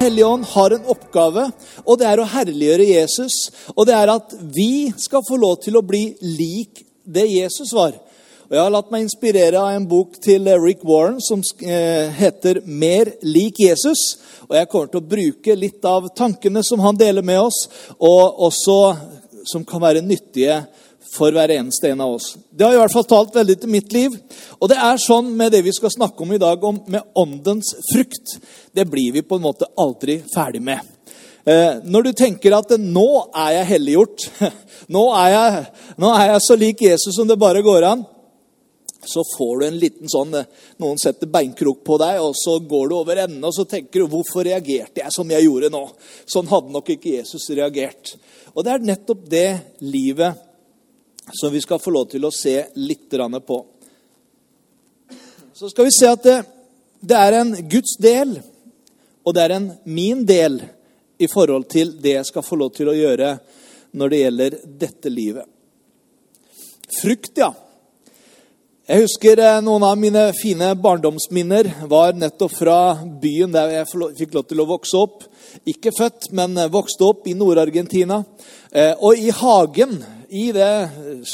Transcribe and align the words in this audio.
Hellige 0.00 0.26
ånd 0.26 0.44
har 0.48 0.72
en 0.72 0.86
oppgave, 0.88 1.42
og 1.84 1.98
det 2.00 2.06
er 2.08 2.20
å 2.22 2.28
herliggjøre 2.32 2.86
Jesus. 2.88 3.34
Og 3.74 3.84
det 3.84 3.92
er 3.98 4.08
at 4.08 4.30
vi 4.54 4.88
skal 4.96 5.20
få 5.26 5.36
lov 5.36 5.58
til 5.60 5.76
å 5.76 5.82
bli 5.84 6.14
lik 6.24 6.80
det 7.04 7.26
Jesus 7.28 7.74
var. 7.76 7.98
Og 8.48 8.56
Jeg 8.56 8.62
har 8.64 8.72
latt 8.72 8.88
meg 8.88 9.04
inspirere 9.04 9.60
av 9.60 9.74
en 9.76 9.84
bok 9.90 10.16
til 10.24 10.48
Rick 10.62 10.86
Warren 10.88 11.20
som 11.20 11.42
eh, 11.60 12.08
heter 12.16 12.62
'Mer 12.64 13.12
lik 13.22 13.60
Jesus'. 13.60 14.16
Og 14.48 14.56
Jeg 14.56 14.68
kommer 14.72 14.86
til 14.86 15.02
å 15.02 15.10
bruke 15.10 15.54
litt 15.54 15.84
av 15.84 16.08
tankene 16.16 16.64
som 16.64 16.80
han 16.80 16.96
deler 16.96 17.22
med 17.22 17.38
oss, 17.38 17.68
og 18.00 18.40
også 18.48 18.96
som 19.52 19.64
kan 19.64 19.84
være 19.84 20.00
nyttige 20.00 20.62
for 21.10 21.34
hver 21.34 21.50
eneste 21.56 21.90
en 21.90 22.04
av 22.04 22.14
oss. 22.14 22.36
Det 22.50 22.64
har 22.64 22.76
i 22.76 22.80
hvert 22.80 22.94
fall 22.94 23.08
talt 23.10 23.34
veldig 23.34 23.56
til 23.62 23.72
mitt 23.72 23.92
liv. 23.94 24.14
Og 24.60 24.70
det 24.70 24.78
er 24.78 25.02
sånn 25.02 25.32
med 25.36 25.52
det 25.54 25.64
vi 25.66 25.74
skal 25.74 25.92
snakke 25.92 26.22
om 26.22 26.32
i 26.36 26.40
dag, 26.40 26.62
om 26.64 26.78
med 26.86 27.18
åndens 27.18 27.72
frukt. 27.90 28.36
Det 28.72 28.86
blir 28.86 29.16
vi 29.18 29.26
på 29.26 29.38
en 29.38 29.46
måte 29.48 29.68
aldri 29.80 30.20
ferdig 30.34 30.62
med. 30.62 30.86
Eh, 31.48 31.80
når 31.84 32.02
du 32.02 32.12
tenker 32.12 32.54
at 32.54 32.70
'nå 32.78 33.32
er 33.34 33.50
jeg 33.58 33.70
helliggjort', 33.72 34.28
nå 34.94 35.04
er 35.16 35.28
jeg, 35.34 35.66
nå 35.98 36.12
er 36.14 36.26
jeg 36.32 36.40
så 36.46 36.56
lik 36.56 36.82
Jesus 36.82 37.16
som 37.16 37.28
det 37.28 37.38
bare 37.40 37.62
går 37.64 37.86
an, 37.88 38.04
så 39.00 39.24
får 39.24 39.60
du 39.60 39.66
en 39.66 39.78
liten 39.80 40.10
sånn 40.12 40.34
Noen 40.80 40.98
setter 41.00 41.26
beinkrok 41.26 41.80
på 41.84 41.96
deg, 42.02 42.20
og 42.20 42.34
så 42.36 42.58
går 42.60 42.90
du 42.90 42.94
over 42.98 43.22
ende, 43.24 43.40
og 43.46 43.54
så 43.56 43.64
tenker 43.64 44.00
du 44.00 44.06
'Hvorfor 44.06 44.44
reagerte 44.44 45.00
jeg 45.00 45.12
som 45.12 45.30
jeg 45.30 45.44
gjorde 45.48 45.72
nå?' 45.72 45.90
Sånn 46.26 46.46
hadde 46.46 46.70
nok 46.70 46.90
ikke 46.90 47.16
Jesus 47.16 47.48
reagert. 47.50 48.16
Og 48.54 48.64
det 48.64 48.72
er 48.72 48.78
nettopp 48.78 49.28
det 49.28 49.60
livet 49.80 50.36
som 51.32 51.52
vi 51.52 51.60
skal 51.60 51.80
få 51.82 51.92
lov 51.94 52.08
til 52.10 52.24
å 52.26 52.32
se 52.34 52.56
litt 52.74 53.10
på. 53.46 53.58
Så 55.54 55.70
skal 55.70 55.84
vi 55.84 55.92
se 55.92 56.08
at 56.08 56.22
det, 56.24 56.38
det 57.00 57.16
er 57.16 57.38
en 57.40 57.54
Guds 57.68 57.96
del, 58.00 58.40
og 59.24 59.34
det 59.36 59.42
er 59.42 59.56
en 59.56 59.72
min 59.84 60.24
del 60.26 60.60
i 61.20 61.28
forhold 61.28 61.68
til 61.68 61.92
det 62.00 62.16
jeg 62.16 62.28
skal 62.30 62.44
få 62.46 62.56
lov 62.56 62.72
til 62.76 62.88
å 62.88 62.96
gjøre 62.96 63.34
når 63.92 64.12
det 64.12 64.20
gjelder 64.22 64.56
dette 64.80 65.12
livet. 65.12 65.46
Frukt, 67.00 67.32
ja. 67.36 67.52
Jeg 68.90 69.04
husker 69.04 69.38
eh, 69.38 69.60
noen 69.62 69.84
av 69.86 69.92
mine 70.02 70.22
fine 70.34 70.72
barndomsminner 70.82 71.68
var 71.86 72.16
nettopp 72.18 72.56
fra 72.58 72.78
byen 73.22 73.52
der 73.54 73.70
jeg 73.76 73.86
fikk 74.18 74.32
lov 74.34 74.48
til 74.50 74.62
å 74.64 74.66
vokse 74.66 74.98
opp. 74.98 75.28
Ikke 75.70 75.92
født, 75.94 76.32
men 76.34 76.58
eh, 76.58 76.66
vokste 76.74 77.06
opp 77.06 77.28
i 77.30 77.36
Nord-Argentina. 77.38 78.18
Eh, 78.66 78.90
og 78.98 79.14
i 79.14 79.30
hagen, 79.30 79.94
i 80.26 80.48
det 80.56 80.72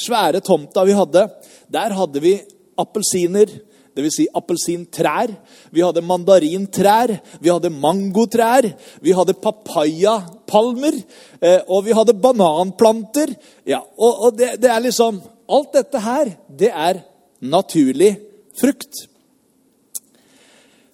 svære 0.02 0.44
tomta 0.44 0.84
vi 0.84 0.98
hadde, 0.98 1.24
der 1.72 1.96
hadde 1.96 2.24
vi 2.26 2.34
appelsiner. 2.76 3.56
Dvs. 3.96 4.18
Si 4.18 4.28
appelsintrær. 4.36 5.32
Vi 5.72 5.80
hadde 5.80 6.04
mandarintrær, 6.04 7.16
vi 7.41 7.48
hadde 7.48 7.72
mangotrær, 7.72 8.68
vi 9.00 9.16
hadde 9.16 9.38
papayapalmer, 9.41 11.00
og 11.64 11.86
vi 11.88 11.96
hadde 11.96 12.18
bananplanter. 12.20 13.32
Ja, 13.64 13.80
og 13.96 14.36
det, 14.36 14.58
det 14.60 14.74
er 14.76 14.84
liksom 14.91 15.24
Alt 15.46 15.76
dette 15.78 16.00
her, 16.02 16.32
det 16.58 16.72
er 16.74 16.96
naturlig 17.50 18.15
frukt. 18.60 19.06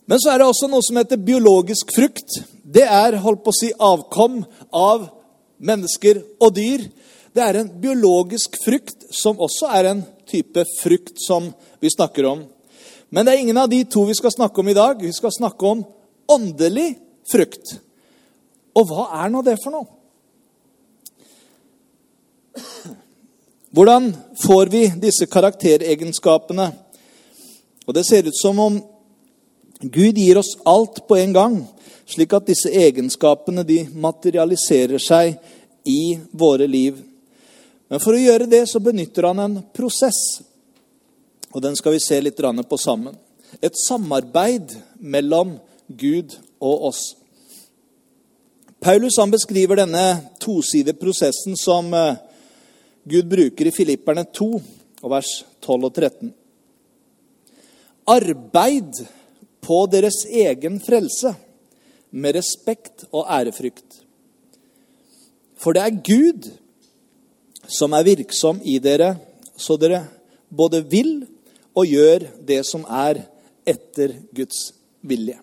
Men 0.06 0.20
så 0.20 0.32
er 0.32 0.40
det 0.40 0.48
også 0.50 0.68
noe 0.70 0.84
som 0.84 0.98
heter 0.98 1.20
biologisk 1.20 1.92
frukt. 1.94 2.40
Det 2.62 2.84
er 2.84 3.20
holdt 3.22 3.44
på 3.44 3.52
å 3.52 3.56
si, 3.56 3.70
avkom 3.72 4.42
av 4.74 5.06
mennesker 5.62 6.20
og 6.42 6.54
dyr. 6.56 6.88
Det 7.32 7.44
er 7.44 7.60
en 7.60 7.70
biologisk 7.80 8.58
frukt 8.64 9.06
som 9.14 9.40
også 9.40 9.70
er 9.78 9.88
en 9.92 10.02
type 10.28 10.64
frukt 10.80 11.16
som 11.22 11.48
vi 11.80 11.92
snakker 11.92 12.28
om. 12.28 12.44
Men 13.12 13.24
det 13.24 13.34
er 13.34 13.44
ingen 13.44 13.60
av 13.60 13.70
de 13.72 13.82
to 13.88 14.04
vi 14.08 14.16
skal 14.16 14.34
snakke 14.34 14.60
om 14.60 14.68
i 14.72 14.76
dag. 14.76 15.00
Vi 15.00 15.12
skal 15.14 15.32
snakke 15.34 15.68
om 15.68 15.82
åndelig 16.32 16.94
frukt. 17.30 17.76
Og 18.76 18.88
hva 18.88 19.10
er 19.22 19.32
nå 19.32 19.42
det 19.44 19.58
for 19.62 19.74
noe? 19.74 20.01
Hvordan 23.72 24.10
får 24.36 24.66
vi 24.66 24.92
disse 25.00 25.26
karakteregenskapene? 25.26 26.72
Og 27.86 27.94
Det 27.94 28.04
ser 28.04 28.26
ut 28.28 28.36
som 28.36 28.58
om 28.58 28.82
Gud 29.80 30.18
gir 30.18 30.38
oss 30.38 30.58
alt 30.64 31.06
på 31.08 31.16
en 31.16 31.32
gang, 31.32 31.54
slik 32.06 32.32
at 32.36 32.46
disse 32.46 32.68
egenskapene 32.68 33.64
de 33.64 33.86
materialiserer 33.94 35.00
seg 35.00 35.38
i 35.88 36.18
våre 36.30 36.66
liv. 36.68 36.98
Men 37.88 38.00
for 38.00 38.12
å 38.12 38.20
gjøre 38.20 38.46
det 38.46 38.66
så 38.68 38.78
benytter 38.78 39.26
han 39.30 39.40
en 39.40 39.56
prosess, 39.74 40.42
og 41.52 41.64
den 41.64 41.76
skal 41.76 41.96
vi 41.96 42.04
se 42.04 42.20
litt 42.20 42.36
på 42.36 42.78
sammen. 42.78 43.16
Et 43.60 43.74
samarbeid 43.88 44.76
mellom 45.00 45.56
Gud 45.88 46.36
og 46.60 46.92
oss. 46.92 47.16
Paulus 48.80 49.16
beskriver 49.30 49.76
denne 49.76 50.28
tosidige 50.40 50.98
prosessen 50.98 51.56
som 51.56 51.92
eh, 51.94 52.20
Gud 53.04 53.26
bruker 53.26 53.66
i 53.66 53.74
Filipperne 53.74 54.22
2, 54.30 54.46
vers 55.10 55.30
12 55.64 55.88
og 55.88 55.94
13. 55.96 56.30
Arbeid 58.12 59.02
på 59.62 59.78
deres 59.90 60.22
egen 60.30 60.78
frelse 60.82 61.34
med 62.10 62.36
respekt 62.36 63.06
og 63.10 63.26
ærefrykt. 63.26 64.02
For 65.58 65.74
det 65.74 65.82
er 65.82 66.02
Gud 66.06 66.50
som 67.70 67.94
er 67.94 68.06
virksom 68.06 68.60
i 68.62 68.78
dere, 68.82 69.14
så 69.56 69.78
dere 69.80 70.04
både 70.50 70.82
vil 70.90 71.22
og 71.74 71.86
gjør 71.88 72.26
det 72.46 72.60
som 72.68 72.84
er 72.86 73.24
etter 73.66 74.14
Guds 74.34 74.72
vilje. 75.02 75.38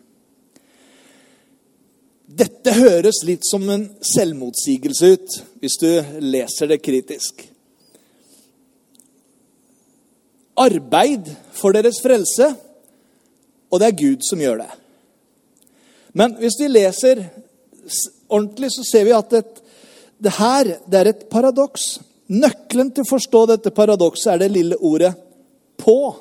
Dette 2.29 2.75
høres 2.77 3.23
litt 3.25 3.47
som 3.47 3.63
en 3.73 3.87
selvmotsigelse 4.05 5.13
ut 5.15 5.39
hvis 5.59 5.79
du 5.81 5.89
leser 6.21 6.69
det 6.69 6.83
kritisk. 6.85 7.48
Arbeid 10.59 11.29
for 11.55 11.75
deres 11.75 12.01
frelse, 12.03 12.49
og 13.69 13.79
det 13.79 13.87
er 13.87 13.99
Gud 13.99 14.25
som 14.25 14.41
gjør 14.41 14.63
det. 14.63 14.69
Men 16.17 16.35
hvis 16.41 16.57
vi 16.59 16.67
leser 16.71 17.21
ordentlig, 18.29 18.71
så 18.73 18.85
ser 18.85 19.05
vi 19.07 19.15
at 19.15 19.33
et, 19.39 19.59
det 20.19 20.35
her 20.39 20.71
det 20.89 20.99
er 20.99 21.11
et 21.11 21.25
paradoks. 21.31 21.99
Nøkkelen 22.29 22.91
til 22.93 23.05
å 23.05 23.09
forstå 23.09 23.45
dette 23.53 23.73
paradokset 23.73 24.33
er 24.33 24.41
det 24.43 24.51
lille 24.53 24.77
ordet 24.77 25.13
'på', 25.77 26.15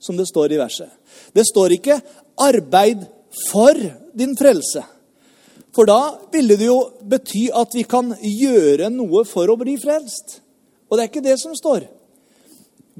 som 0.00 0.16
det 0.16 0.26
står 0.28 0.52
i 0.52 0.58
verset. 0.58 0.90
Det 1.34 1.44
står 1.46 1.72
ikke 1.78 2.00
'arbeid 2.36 3.06
for 3.50 3.74
din 4.14 4.36
frelse'. 4.36 4.84
For 5.72 5.84
da 5.84 6.18
ville 6.32 6.56
det 6.56 6.66
jo 6.66 6.90
bety 7.08 7.48
at 7.54 7.74
vi 7.74 7.82
kan 7.82 8.14
gjøre 8.18 8.90
noe 8.90 9.24
for 9.24 9.46
å 9.46 9.56
bli 9.56 9.76
frelst. 9.78 10.40
Og 10.90 10.96
det 10.96 11.04
er 11.04 11.10
ikke 11.12 11.28
det 11.28 11.38
som 11.38 11.54
står. 11.54 11.86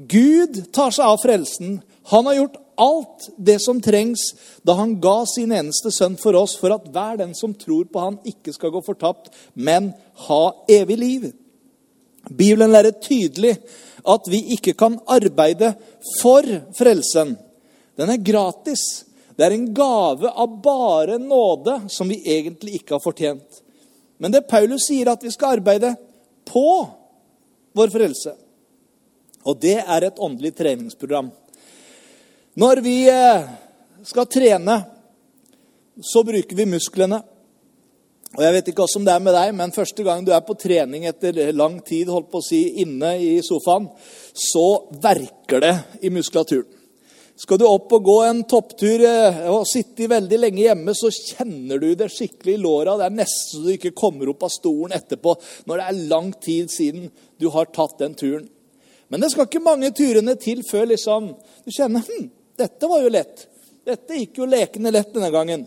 Gud 0.07 0.61
tar 0.71 0.93
seg 0.95 1.05
av 1.05 1.19
frelsen. 1.19 1.79
Han 2.11 2.25
har 2.29 2.37
gjort 2.37 2.59
alt 2.79 3.27
det 3.35 3.57
som 3.59 3.81
trengs 3.83 4.21
da 4.63 4.77
han 4.79 4.95
ga 5.03 5.25
sin 5.27 5.51
eneste 5.51 5.91
sønn 5.91 6.15
for 6.19 6.37
oss, 6.39 6.55
for 6.55 6.71
at 6.71 6.87
hver 6.87 7.19
den 7.19 7.33
som 7.35 7.53
tror 7.53 7.89
på 7.91 7.99
han 7.99 8.19
ikke 8.27 8.53
skal 8.55 8.71
gå 8.71 8.81
fortapt, 8.85 9.27
men 9.53 9.91
ha 10.29 10.43
evig 10.71 10.97
liv. 11.01 11.27
Bibelen 12.29 12.71
lærer 12.71 12.95
tydelig 13.03 13.57
at 14.07 14.27
vi 14.31 14.39
ikke 14.55 14.77
kan 14.79 14.95
arbeide 15.11 15.73
for 16.21 16.47
frelsen. 16.77 17.35
Den 17.99 18.13
er 18.13 18.23
gratis. 18.23 19.03
Det 19.35 19.47
er 19.47 19.55
en 19.55 19.69
gave 19.75 20.31
av 20.31 20.59
bare 20.63 21.19
nåde 21.19 21.81
som 21.91 22.07
vi 22.11 22.21
egentlig 22.23 22.79
ikke 22.79 22.95
har 22.95 23.03
fortjent. 23.03 23.63
Men 24.19 24.31
det 24.31 24.47
Paulus 24.47 24.87
sier, 24.87 25.11
at 25.11 25.23
vi 25.23 25.31
skal 25.31 25.59
arbeide 25.59 25.93
på 26.47 26.69
vår 27.75 27.91
frelse. 27.91 28.35
Og 29.47 29.59
det 29.61 29.77
er 29.79 30.05
et 30.05 30.19
åndelig 30.19 30.53
treningsprogram. 30.57 31.29
Når 32.59 32.81
vi 32.83 32.95
eh, 33.07 33.45
skal 34.03 34.27
trene, 34.27 34.79
så 36.03 36.23
bruker 36.27 36.57
vi 36.57 36.67
musklene. 36.67 37.21
Og 38.37 38.41
Jeg 38.45 38.53
vet 38.53 38.67
ikke 38.69 38.85
hvordan 38.85 39.05
det 39.07 39.13
er 39.13 39.23
med 39.25 39.33
deg, 39.33 39.53
men 39.57 39.73
første 39.73 40.03
gang 40.05 40.25
du 40.25 40.33
er 40.35 40.43
på 40.45 40.57
trening 40.59 41.07
etter 41.09 41.53
lang 41.55 41.79
tid 41.85 42.11
holdt 42.13 42.29
på 42.29 42.43
å 42.43 42.45
si, 42.45 42.59
inne 42.83 43.15
i 43.17 43.31
sofaen, 43.45 43.87
så 44.37 44.67
verker 45.01 45.63
det 45.65 45.73
i 46.05 46.11
muskulaturen. 46.13 46.75
Skal 47.39 47.55
du 47.55 47.63
opp 47.63 47.93
og 47.95 48.03
gå 48.03 48.17
en 48.27 48.41
topptur 48.51 49.05
eh, 49.07 49.37
og 49.47 49.63
sitte 49.69 50.09
veldig 50.11 50.41
lenge 50.41 50.65
hjemme, 50.65 50.91
så 50.91 51.07
kjenner 51.07 51.79
du 51.79 51.93
det 51.95 52.09
skikkelig 52.11 52.57
i 52.57 52.61
låra. 52.65 52.97
Det 52.99 53.05
er 53.07 53.15
nesten 53.15 53.61
så 53.61 53.63
du 53.63 53.71
ikke 53.77 53.95
kommer 53.95 54.27
opp 54.27 54.43
av 54.43 54.51
stolen 54.51 54.97
etterpå 54.97 55.37
når 55.69 55.79
det 55.79 55.85
er 55.85 56.01
lang 56.11 56.33
tid 56.43 56.73
siden 56.73 57.07
du 57.39 57.47
har 57.53 57.71
tatt 57.71 57.95
den 58.03 58.17
turen. 58.19 58.49
Men 59.09 59.23
det 59.23 59.31
skal 59.33 59.47
ikke 59.49 59.63
mange 59.65 59.89
turene 59.97 60.35
til 60.39 60.61
før 60.67 60.91
liksom, 60.91 61.31
du 61.65 61.71
kjenner 61.73 62.05
hm, 62.05 62.29
dette 62.59 62.89
var 62.91 63.03
jo 63.03 63.11
lett. 63.13 63.45
Dette 63.87 64.17
gikk 64.19 64.41
jo 64.41 64.47
lekende 64.49 64.91
lett 64.93 65.13
denne 65.15 65.31
gangen. 65.33 65.63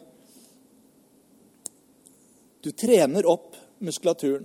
Du 2.63 2.71
trener 2.79 3.27
opp 3.27 3.57
muskulaturen. 3.83 4.45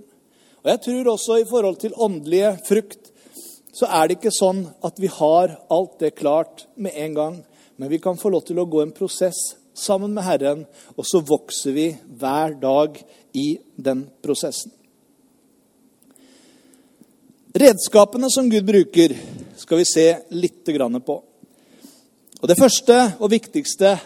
Og 0.64 0.70
jeg 0.72 0.82
tror 0.86 1.12
også 1.12 1.38
i 1.38 1.46
forhold 1.46 1.78
til 1.84 1.94
åndelige 1.94 2.56
frukt 2.66 3.12
så 3.78 3.86
er 3.94 4.08
det 4.08 4.16
ikke 4.18 4.34
sånn 4.34 4.64
at 4.82 4.96
vi 4.98 5.10
har 5.12 5.52
alt 5.70 6.00
det 6.00 6.16
klart 6.18 6.64
med 6.74 6.96
en 6.98 7.14
gang. 7.14 7.36
Men 7.78 7.92
vi 7.92 8.00
kan 8.02 8.18
få 8.18 8.32
lov 8.34 8.42
til 8.48 8.58
å 8.58 8.66
gå 8.66 8.82
en 8.82 8.94
prosess 8.96 9.38
sammen 9.78 10.16
med 10.16 10.26
Herren, 10.26 10.64
og 10.98 11.06
så 11.06 11.20
vokser 11.22 11.76
vi 11.76 11.86
hver 12.18 12.56
dag 12.58 12.98
i 13.38 13.52
den 13.76 14.08
prosessen. 14.24 14.72
Redskapene 17.58 18.28
som 18.30 18.46
Gud 18.46 18.62
bruker, 18.62 19.16
skal 19.58 19.80
vi 19.80 19.86
se 19.88 20.04
litt 20.30 20.68
på. 21.02 21.14
Og 22.38 22.46
Det 22.46 22.54
første 22.54 22.98
og 23.18 23.32
viktigste, 23.32 23.96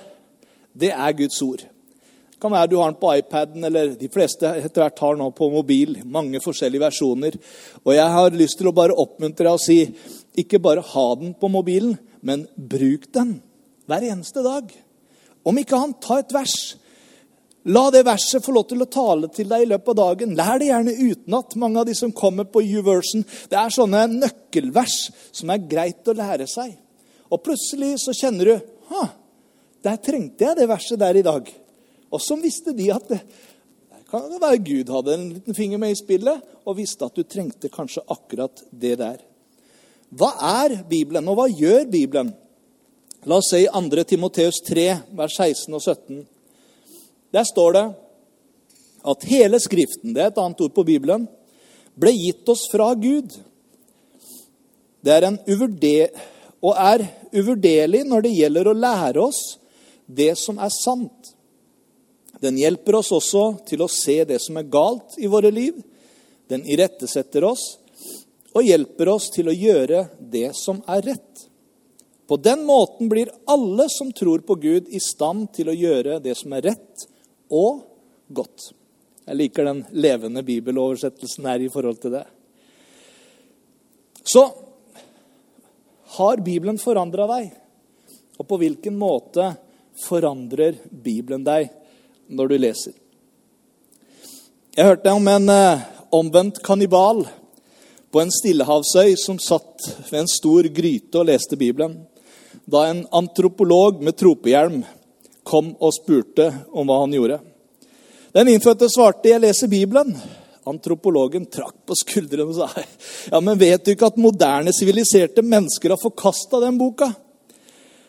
det 0.72 0.88
er 0.88 1.12
Guds 1.12 1.36
ord 1.42 1.60
Det 1.60 2.40
kan 2.40 2.52
være 2.52 2.70
du 2.70 2.78
har 2.78 2.90
den 2.90 3.00
på 3.00 3.12
iPaden, 3.12 3.64
eller 3.64 3.92
de 3.94 4.08
fleste 4.08 4.46
etter 4.46 4.80
hvert 4.80 4.98
har 4.98 5.16
den 5.16 5.32
på 5.32 5.50
mobil. 5.50 6.00
Mange 6.04 6.40
forskjellige 6.40 6.80
versjoner. 6.80 7.36
Og 7.84 7.92
jeg 7.94 8.08
har 8.08 8.30
lyst 8.30 8.56
til 8.58 8.70
å 8.70 8.72
bare 8.72 8.96
oppmuntre 8.96 9.44
deg 9.44 9.52
og 9.52 9.60
si 9.60 9.84
ikke 10.34 10.58
bare 10.58 10.80
ha 10.80 11.06
den 11.20 11.34
på 11.34 11.48
mobilen, 11.52 11.98
men 12.22 12.46
bruk 12.56 13.12
den 13.12 13.42
hver 13.84 14.08
eneste 14.08 14.40
dag. 14.40 14.72
Om 15.44 15.58
ikke 15.58 15.76
annet, 15.76 16.00
ta 16.00 16.18
et 16.22 16.32
vers. 16.32 16.56
La 17.70 17.84
det 17.94 18.02
verset 18.02 18.42
få 18.42 18.54
lov 18.56 18.66
til 18.70 18.82
å 18.82 18.90
tale 18.90 19.28
til 19.30 19.46
deg 19.50 19.62
i 19.62 19.68
løpet 19.70 19.92
av 19.92 19.98
dagen. 20.00 20.34
Lær 20.34 20.58
det 20.58 20.70
gjerne 20.72 20.96
utenat. 20.98 21.54
Mange 21.62 21.78
av 21.82 21.86
de 21.86 21.94
som 21.94 22.14
kommer 22.14 22.48
på 22.50 22.64
U-version, 22.64 23.22
det 23.50 23.58
er 23.58 23.74
sånne 23.74 24.08
nøkkelvers 24.10 24.96
som 25.30 25.52
er 25.54 25.62
greit 25.70 26.10
å 26.10 26.16
lære 26.18 26.48
seg. 26.50 26.74
Og 27.30 27.42
plutselig 27.44 27.94
så 28.02 28.14
kjenner 28.16 28.50
du 28.50 28.70
Ha, 28.92 29.06
der 29.80 30.00
trengte 30.04 30.44
jeg 30.44 30.56
det 30.58 30.66
verset 30.68 30.98
der 31.00 31.16
i 31.16 31.24
dag. 31.24 31.46
Og 32.12 32.20
så 32.20 32.36
visste 32.36 32.74
de 32.76 32.90
at 32.92 33.06
det, 33.08 33.22
det 33.88 34.02
kan 34.10 34.26
være 34.42 34.58
Gud 34.60 34.90
hadde 34.92 35.14
en 35.14 35.22
liten 35.30 35.56
finger 35.56 35.80
med 35.80 35.94
i 35.94 35.96
spillet 35.96 36.42
og 36.66 36.76
visste 36.76 37.06
at 37.06 37.16
du 37.16 37.22
trengte 37.24 37.70
kanskje 37.72 38.04
akkurat 38.12 38.60
det 38.68 38.98
der. 39.00 39.22
Hva 40.12 40.34
er 40.66 40.74
Bibelen, 40.90 41.30
og 41.30 41.38
hva 41.38 41.48
gjør 41.48 41.86
Bibelen? 41.88 42.34
La 43.24 43.38
oss 43.38 43.48
se 43.54 43.62
i 43.62 43.70
2. 43.70 44.04
Timoteus 44.10 44.60
3, 44.66 44.86
vers 45.16 45.38
16 45.38 45.72
og 45.72 45.80
17. 45.80 46.20
Der 47.32 47.44
står 47.48 47.76
det 47.76 47.86
at 49.02 49.24
hele 49.26 49.58
Skriften, 49.60 50.12
det 50.14 50.22
er 50.22 50.30
et 50.30 50.38
annet 50.38 50.60
ord 50.62 50.74
på 50.76 50.84
Bibelen, 50.86 51.26
ble 51.98 52.12
gitt 52.14 52.48
oss 52.48 52.66
fra 52.70 52.92
Gud. 52.94 53.32
Det 55.02 55.12
er 55.16 55.26
en 55.26 55.40
uvurder, 55.48 56.12
og 56.62 56.78
er 56.78 57.04
uvurderlig 57.34 58.04
når 58.06 58.26
det 58.26 58.36
gjelder 58.36 58.70
å 58.70 58.78
lære 58.78 59.24
oss 59.24 59.40
det 60.06 60.32
som 60.38 60.60
er 60.62 60.70
sant. 60.74 61.32
Den 62.42 62.58
hjelper 62.58 63.00
oss 63.00 63.12
også 63.14 63.44
til 63.66 63.82
å 63.84 63.90
se 63.90 64.22
det 64.28 64.38
som 64.42 64.58
er 64.58 64.70
galt 64.70 65.16
i 65.18 65.30
våre 65.30 65.50
liv. 65.54 65.78
Den 66.50 66.64
irettesetter 66.66 67.46
oss 67.46 67.64
og 68.52 68.66
hjelper 68.66 69.08
oss 69.14 69.30
til 69.32 69.48
å 69.48 69.56
gjøre 69.56 70.04
det 70.32 70.50
som 70.58 70.82
er 70.90 71.06
rett. 71.06 71.46
På 72.28 72.36
den 72.38 72.64
måten 72.68 73.08
blir 73.10 73.32
alle 73.50 73.88
som 73.90 74.12
tror 74.14 74.44
på 74.46 74.56
Gud, 74.60 74.88
i 74.88 75.00
stand 75.02 75.50
til 75.56 75.70
å 75.72 75.76
gjøre 75.76 76.20
det 76.22 76.36
som 76.38 76.52
er 76.56 76.70
rett 76.70 77.06
og 77.52 77.82
godt. 78.32 78.72
Jeg 79.28 79.38
liker 79.38 79.68
den 79.68 79.84
levende 79.92 80.42
bibeloversettelsen 80.42 81.46
her 81.46 81.62
i 81.62 81.70
forhold 81.72 82.00
til 82.02 82.16
det. 82.16 82.24
Så 84.24 84.46
har 86.16 86.42
Bibelen 86.44 86.80
forandra 86.80 87.28
deg? 87.36 87.52
Og 88.40 88.48
på 88.48 88.58
hvilken 88.58 88.96
måte 88.98 89.52
forandrer 90.02 90.80
Bibelen 90.90 91.44
deg? 91.46 91.70
når 92.32 92.48
du 92.48 92.58
leser. 92.60 92.94
Jeg 94.72 94.88
hørte 94.88 95.12
om 95.12 95.28
en 95.28 95.48
eh, 95.52 95.84
omvendt 96.12 96.62
kannibal 96.64 97.26
på 98.12 98.20
en 98.20 98.32
stillehavsøy 98.32 99.14
som 99.20 99.40
satt 99.40 99.88
ved 100.08 100.22
en 100.22 100.30
stor 100.30 100.68
gryte 100.72 101.20
og 101.20 101.28
leste 101.28 101.58
Bibelen, 101.60 101.98
da 102.64 102.86
en 102.88 103.04
antropolog 103.12 104.00
med 104.04 104.16
tropehjelm 104.16 104.82
kom 105.44 105.72
og 105.78 105.94
spurte 105.96 106.48
om 106.72 106.88
hva 106.88 107.02
han 107.02 107.14
gjorde. 107.16 107.40
Den 108.32 108.48
innfødte 108.48 108.88
svarte 108.88 109.28
'Jeg 109.28 109.40
leser 109.40 109.68
Bibelen'. 109.68 110.16
Antropologen 110.64 111.46
trakk 111.46 111.74
på 111.86 111.94
skuldrene 111.94 112.46
og 112.48 112.54
sa 112.54 112.68
ja, 113.32 113.40
men 113.40 113.58
vet 113.58 113.84
du 113.84 113.90
ikke 113.90 114.06
at 114.06 114.16
moderne, 114.16 114.72
siviliserte 114.72 115.42
mennesker 115.42 115.90
har 115.90 115.98
forkasta 115.98 116.60
den 116.60 116.78
boka? 116.78 117.12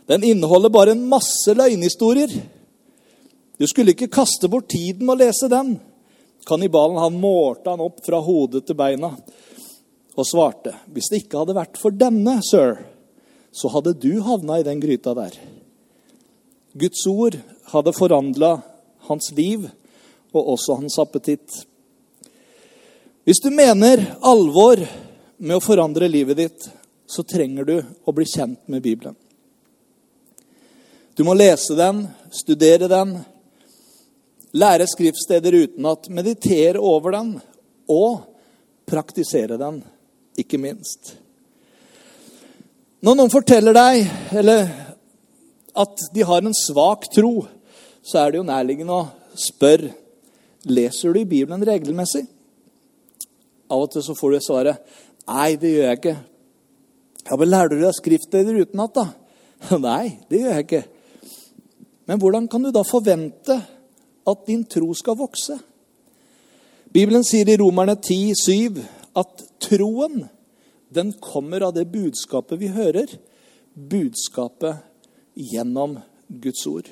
Den 0.06 0.24
inneholder 0.24 0.70
bare 0.70 0.92
en 0.92 1.08
masse 1.10 1.50
løgnhistorier. 1.50 2.30
Du 3.58 3.68
skulle 3.68 3.96
ikke 3.96 4.12
kaste 4.12 4.48
bort 4.48 4.70
tiden 4.70 5.06
med 5.06 5.16
å 5.16 5.26
lese 5.26 5.50
den. 5.50 5.80
Kannibalen 6.46 7.00
han 7.00 7.20
målte 7.20 7.72
han 7.72 7.82
opp 7.82 8.04
fra 8.06 8.20
hodet 8.22 8.66
til 8.68 8.78
beina 8.78 9.14
og 10.14 10.28
svarte, 10.30 10.76
hvis 10.94 11.10
det 11.10 11.24
ikke 11.24 11.40
hadde 11.42 11.56
vært 11.58 11.80
for 11.82 11.90
denne, 11.90 12.38
sir, 12.46 12.76
så 13.50 13.72
hadde 13.74 13.96
du 13.98 14.20
havna 14.22 14.60
i 14.60 14.66
den 14.68 14.82
gryta 14.84 15.16
der. 15.18 15.34
Guds 16.74 17.06
ord 17.08 17.38
hadde 17.70 17.94
forandla 17.94 18.56
hans 19.08 19.32
liv 19.38 19.68
og 20.34 20.54
også 20.56 20.80
hans 20.80 20.98
appetitt. 21.00 21.60
Hvis 23.24 23.42
du 23.44 23.52
mener 23.54 24.02
alvor 24.26 24.82
med 25.38 25.58
å 25.58 25.64
forandre 25.64 26.10
livet 26.10 26.40
ditt, 26.40 26.66
så 27.06 27.24
trenger 27.24 27.68
du 27.68 27.76
å 27.80 28.16
bli 28.16 28.26
kjent 28.26 28.66
med 28.72 28.82
Bibelen. 28.82 29.16
Du 31.14 31.22
må 31.28 31.36
lese 31.38 31.78
den, 31.78 32.08
studere 32.34 32.90
den, 32.90 33.20
lære 34.58 34.88
skriftsteder 34.90 35.54
utenat, 35.54 36.10
meditere 36.10 36.82
over 36.82 37.14
den 37.14 37.36
og 37.94 38.24
praktisere 38.90 39.60
den, 39.62 39.84
ikke 40.42 40.58
minst. 40.58 41.14
Når 43.04 43.20
noen 43.20 43.32
forteller 43.34 43.78
deg 43.78 44.08
eller 44.42 44.66
at 45.74 46.06
de 46.14 46.26
har 46.28 46.44
en 46.44 46.56
svak 46.56 47.08
tro, 47.14 47.46
så 48.04 48.20
er 48.22 48.32
det 48.32 48.42
jo 48.42 48.48
nærliggende 48.48 48.98
å 48.98 49.38
spørre 49.40 49.94
leser 50.70 51.14
du 51.14 51.20
i 51.20 51.28
Bibelen 51.28 51.66
regelmessig. 51.66 52.24
Av 53.72 53.84
og 53.84 53.90
til 53.92 54.04
så 54.06 54.16
får 54.16 54.36
du 54.36 54.44
svaret 54.46 54.96
nei, 55.28 55.56
det 55.60 55.72
gjør 55.74 55.90
jeg 55.90 56.00
ikke. 56.00 56.16
Ja, 57.24 57.38
men 57.40 57.50
Lærer 57.50 57.72
du 57.72 57.84
deg 57.84 57.96
skriftsteder 57.96 58.60
utenat, 58.60 58.98
da? 58.98 59.06
Nei, 59.80 60.20
det 60.28 60.42
gjør 60.42 60.58
jeg 60.58 60.66
ikke. 60.66 60.82
Men 62.12 62.20
hvordan 62.20 62.50
kan 62.52 62.66
du 62.66 62.72
da 62.76 62.82
forvente 62.84 63.56
at 64.28 64.48
din 64.48 64.64
tro 64.64 64.94
skal 64.96 65.18
vokse. 65.20 65.58
Bibelen 66.94 67.26
sier 67.26 67.50
i 67.50 67.58
Romerne 67.60 67.96
10, 67.98 68.34
7 68.40 68.80
at 69.20 69.44
troen 69.64 70.26
den 70.94 71.14
kommer 71.24 71.66
av 71.68 71.74
det 71.76 71.88
budskapet 71.92 72.60
vi 72.62 72.70
hører. 72.74 73.10
Budskapet 73.74 74.84
gjennom 75.34 75.98
Guds 76.28 76.66
ord. 76.68 76.90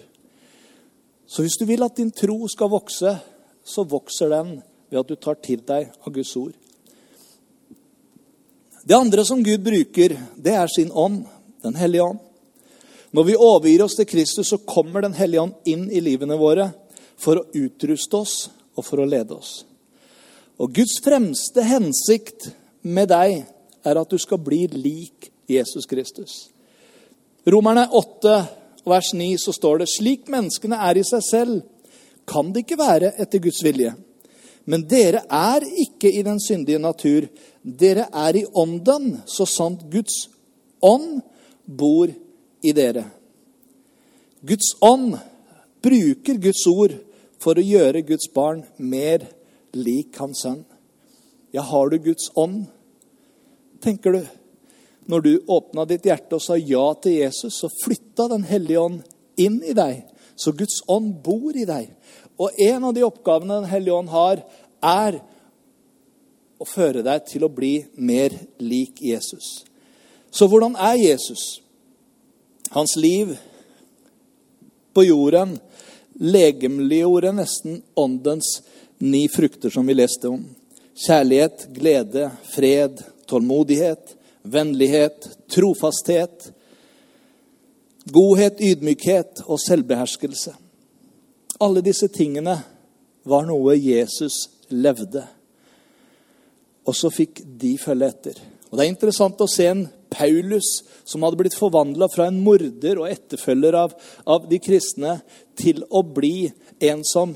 Så 1.27 1.45
hvis 1.45 1.57
du 1.59 1.65
vil 1.65 1.83
at 1.83 1.95
din 1.97 2.11
tro 2.11 2.47
skal 2.51 2.71
vokse, 2.71 3.15
så 3.63 3.85
vokser 3.87 4.31
den 4.33 4.57
ved 4.89 4.99
at 4.99 5.07
du 5.07 5.15
tar 5.15 5.39
til 5.39 5.61
deg 5.67 5.93
av 6.03 6.13
Guds 6.13 6.33
ord. 6.35 6.53
Det 8.83 8.97
andre 8.97 9.23
som 9.25 9.43
Gud 9.43 9.61
bruker, 9.63 10.17
det 10.35 10.55
er 10.57 10.67
sin 10.67 10.91
ånd, 10.91 11.25
Den 11.61 11.75
hellige 11.75 12.03
ånd. 12.03 12.19
Når 13.13 13.23
vi 13.23 13.35
overgir 13.35 13.83
oss 13.83 13.93
til 13.95 14.05
Kristus, 14.05 14.47
så 14.49 14.57
kommer 14.57 15.01
Den 15.01 15.13
hellige 15.13 15.41
ånd 15.41 15.53
inn 15.65 15.91
i 15.91 15.99
livene 16.01 16.37
våre 16.37 16.71
for 17.17 17.37
å 17.37 17.45
utruste 17.53 18.17
oss 18.17 18.49
og 18.75 18.85
for 18.85 19.03
å 19.03 19.05
lede 19.05 19.35
oss. 19.37 19.65
Og 20.57 20.73
Guds 20.73 20.99
fremste 21.03 21.61
hensikt 21.61 22.49
med 22.81 23.09
deg 23.13 23.45
er 23.85 23.97
at 24.01 24.09
du 24.09 24.17
skal 24.17 24.41
bli 24.41 24.65
lik 24.73 25.31
Jesus 25.49 25.85
Kristus. 25.85 26.50
Romerne 27.45 27.87
8, 27.89 28.45
vers 28.85 29.13
9, 29.13 29.35
så 29.37 29.53
står 29.53 29.81
det 29.81 29.89
slik 29.89 30.27
menneskene 30.29 30.77
er 30.77 30.99
i 30.99 31.05
seg 31.05 31.23
selv, 31.25 31.61
kan 32.29 32.51
det 32.53 32.65
ikke 32.65 32.77
være 32.77 33.13
etter 33.21 33.41
Guds 33.41 33.63
vilje. 33.65 33.95
Men 34.69 34.83
dere 34.85 35.23
er 35.25 35.65
ikke 35.65 36.11
i 36.11 36.21
den 36.21 36.37
syndige 36.39 36.79
natur. 36.79 37.25
Dere 37.63 38.05
er 38.13 38.37
i 38.37 38.45
ånden, 38.45 39.15
så 39.25 39.47
sant 39.49 39.87
Guds 39.89 40.27
ånd 40.85 41.23
bor 41.65 42.11
i 42.61 42.73
dere. 42.77 43.07
Guds 44.45 44.75
ånd 44.85 45.15
bruker 45.81 46.37
Guds 46.41 46.61
ord 46.69 46.93
for 47.41 47.57
å 47.57 47.65
gjøre 47.65 48.05
Guds 48.05 48.29
barn 48.33 48.61
mer 48.77 49.25
lik 49.73 50.17
hans 50.21 50.43
sønn. 50.45 50.61
Ja, 51.51 51.65
har 51.65 51.89
du 51.89 51.97
Guds 51.97 52.29
ånd, 52.37 52.67
tenker 53.81 54.13
du? 54.13 54.21
Når 55.11 55.23
du 55.25 55.31
åpna 55.51 55.83
ditt 55.87 56.05
hjerte 56.07 56.37
og 56.37 56.43
sa 56.43 56.55
ja 56.55 56.85
til 57.03 57.17
Jesus, 57.19 57.57
så 57.59 57.67
flytta 57.83 58.29
Den 58.31 58.45
hellige 58.47 58.79
ånd 58.79 59.01
inn 59.35 59.59
i 59.67 59.75
deg. 59.75 60.05
Så 60.39 60.53
Guds 60.55 60.79
ånd 60.87 61.17
bor 61.23 61.51
i 61.51 61.65
deg. 61.67 61.89
Og 62.39 62.55
en 62.63 62.87
av 62.87 62.95
de 62.95 63.03
oppgavene 63.03 63.59
Den 63.61 63.71
hellige 63.73 63.97
ånd 63.97 64.11
har, 64.13 64.43
er 64.81 65.19
å 66.61 66.67
føre 66.67 67.03
deg 67.03 67.25
til 67.27 67.43
å 67.43 67.51
bli 67.51 67.73
mer 67.97 68.33
lik 68.61 69.01
Jesus. 69.03 69.65
Så 70.31 70.47
hvordan 70.47 70.77
er 70.79 70.95
Jesus? 71.01 71.59
Hans 72.71 72.95
liv 72.95 73.33
på 74.95 75.03
jorden 75.03 75.57
legemliggjorde 76.21 77.33
nesten 77.35 77.81
åndens 77.99 78.61
ni 79.01 79.25
frukter 79.31 79.73
som 79.73 79.87
vi 79.87 79.97
leste 79.97 80.31
om. 80.31 80.45
Kjærlighet, 80.95 81.67
glede, 81.75 82.29
fred, 82.53 83.01
tålmodighet, 83.27 84.15
vennlighet, 84.43 85.27
trofasthet, 85.51 86.51
godhet, 88.11 88.61
ydmykhet 88.61 89.43
og 89.45 89.59
selvbeherskelse. 89.61 90.53
Alle 91.61 91.83
disse 91.85 92.09
tingene 92.09 92.57
var 93.27 93.45
noe 93.45 93.75
Jesus 93.77 94.47
levde. 94.73 95.23
Og 96.87 96.97
så 96.97 97.11
fikk 97.13 97.43
de 97.45 97.75
følge 97.77 98.09
etter. 98.09 98.39
Og 98.71 98.77
Det 98.77 98.85
er 98.85 98.93
interessant 98.93 99.41
å 99.43 99.49
se 99.51 99.67
en 99.67 99.83
Paulus 100.11 100.67
som 101.07 101.23
hadde 101.23 101.39
blitt 101.39 101.57
forvandla 101.57 102.07
fra 102.11 102.27
en 102.27 102.39
morder 102.43 102.99
og 102.99 103.09
etterfølger 103.11 103.75
av, 103.77 103.93
av, 104.25 104.47
de 104.49 104.59
kristne 104.63 105.19
til 105.59 105.83
å 105.89 106.01
bli 106.03 106.49
en 106.83 107.03
som 107.07 107.35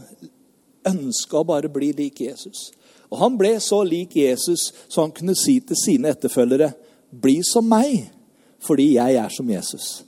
ønska 0.86 1.40
å 1.40 1.48
bare 1.48 1.72
bli 1.72 1.92
lik 1.96 2.24
Jesus. 2.26 2.72
Og 3.12 3.20
Han 3.22 3.38
ble 3.40 3.56
så 3.64 3.84
lik 3.86 4.16
Jesus 4.18 4.72
så 4.88 5.06
han 5.06 5.14
kunne 5.16 5.38
si 5.38 5.60
til 5.62 5.78
sine 5.80 6.12
etterfølgere 6.16 6.72
bli 7.12 7.40
som 7.44 7.68
meg, 7.70 8.10
fordi 8.66 8.96
jeg 8.96 9.18
er 9.22 9.30
som 9.30 9.50
Jesus. 9.50 10.04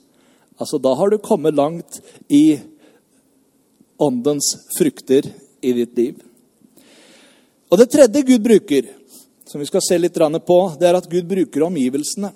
Altså, 0.58 0.78
Da 0.78 0.94
har 0.94 1.10
du 1.10 1.18
kommet 1.18 1.54
langt 1.54 2.00
i 2.28 2.58
åndens 3.98 4.56
frukter 4.78 5.26
i 5.60 5.72
ditt 5.72 5.96
liv. 5.96 6.22
Og 7.70 7.78
Det 7.78 7.90
tredje 7.90 8.22
Gud 8.22 8.42
bruker, 8.42 8.82
som 9.46 9.60
vi 9.60 9.66
skal 9.66 9.80
se 9.82 9.98
litt 9.98 10.14
på, 10.14 10.76
det 10.78 10.88
er 10.88 10.94
at 10.94 11.10
Gud 11.10 11.24
bruker 11.28 11.62
omgivelsene. 11.62 12.32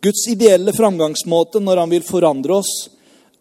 Guds 0.00 0.28
ideelle 0.28 0.72
framgangsmåte 0.72 1.60
når 1.60 1.76
han 1.76 1.90
vil 1.90 2.02
forandre 2.02 2.54
oss, 2.54 2.88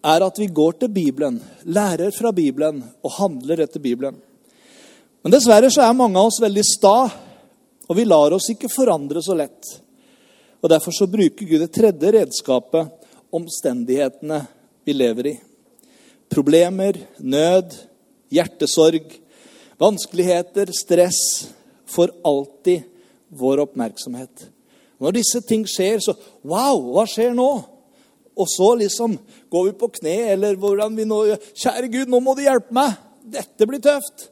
er 0.03 0.23
at 0.23 0.39
vi 0.39 0.47
går 0.47 0.79
til 0.79 0.89
Bibelen, 0.89 1.41
lærer 1.65 2.11
fra 2.11 2.31
Bibelen 2.31 2.83
og 3.03 3.11
handler 3.11 3.61
etter 3.61 3.79
Bibelen. 3.79 4.15
Men 5.23 5.33
dessverre 5.33 5.69
så 5.73 5.83
er 5.83 5.97
mange 5.97 6.17
av 6.19 6.29
oss 6.29 6.39
veldig 6.41 6.63
sta, 6.65 7.09
og 7.87 7.95
vi 7.95 8.05
lar 8.07 8.35
oss 8.35 8.49
ikke 8.51 8.71
forandre 8.71 9.23
så 9.23 9.35
lett. 9.37 9.75
Og 10.61 10.69
Derfor 10.71 10.95
så 10.95 11.07
bruker 11.09 11.47
Gud 11.47 11.61
det 11.63 11.71
tredje 11.75 12.11
redskapet, 12.17 12.89
omstendighetene 13.31 14.41
vi 14.87 14.95
lever 14.95 15.31
i. 15.31 15.35
Problemer, 16.31 16.97
nød, 17.19 17.75
hjertesorg, 18.33 19.07
vanskeligheter, 19.79 20.71
stress 20.75 21.21
får 21.87 22.11
alltid 22.27 22.83
vår 23.37 23.63
oppmerksomhet. 23.67 24.47
Når 24.99 25.19
disse 25.19 25.41
ting 25.47 25.65
skjer, 25.69 26.01
så 26.01 26.15
Wow, 26.47 26.93
hva 26.95 27.05
skjer 27.09 27.35
nå? 27.37 27.49
Og 28.37 28.49
så 28.49 28.71
liksom 28.79 29.17
går 29.49 29.69
vi 29.69 29.75
på 29.77 29.89
kne, 29.99 30.17
eller 30.33 30.57
hvordan 30.59 30.95
vi 30.97 31.05
nå. 31.09 31.23
Kjære 31.57 31.91
Gud, 31.93 32.11
nå 32.11 32.21
må 32.23 32.35
du 32.37 32.43
hjelpe 32.45 32.73
meg! 32.75 32.97
Dette 33.27 33.67
blir 33.67 33.81
tøft. 33.83 34.29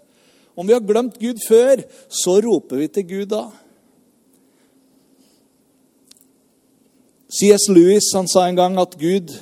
Om 0.56 0.68
vi 0.68 0.74
har 0.74 0.84
glemt 0.88 1.20
Gud 1.20 1.42
før, 1.48 1.84
så 2.08 2.40
roper 2.44 2.80
vi 2.80 2.88
til 2.88 3.08
Gud 3.10 3.32
da. 3.34 3.44
C.S. 7.36 7.68
Lewis 7.74 8.14
han 8.16 8.30
sa 8.32 8.46
en 8.48 8.56
gang 8.56 8.78
at 8.80 8.96
Gud, 9.00 9.34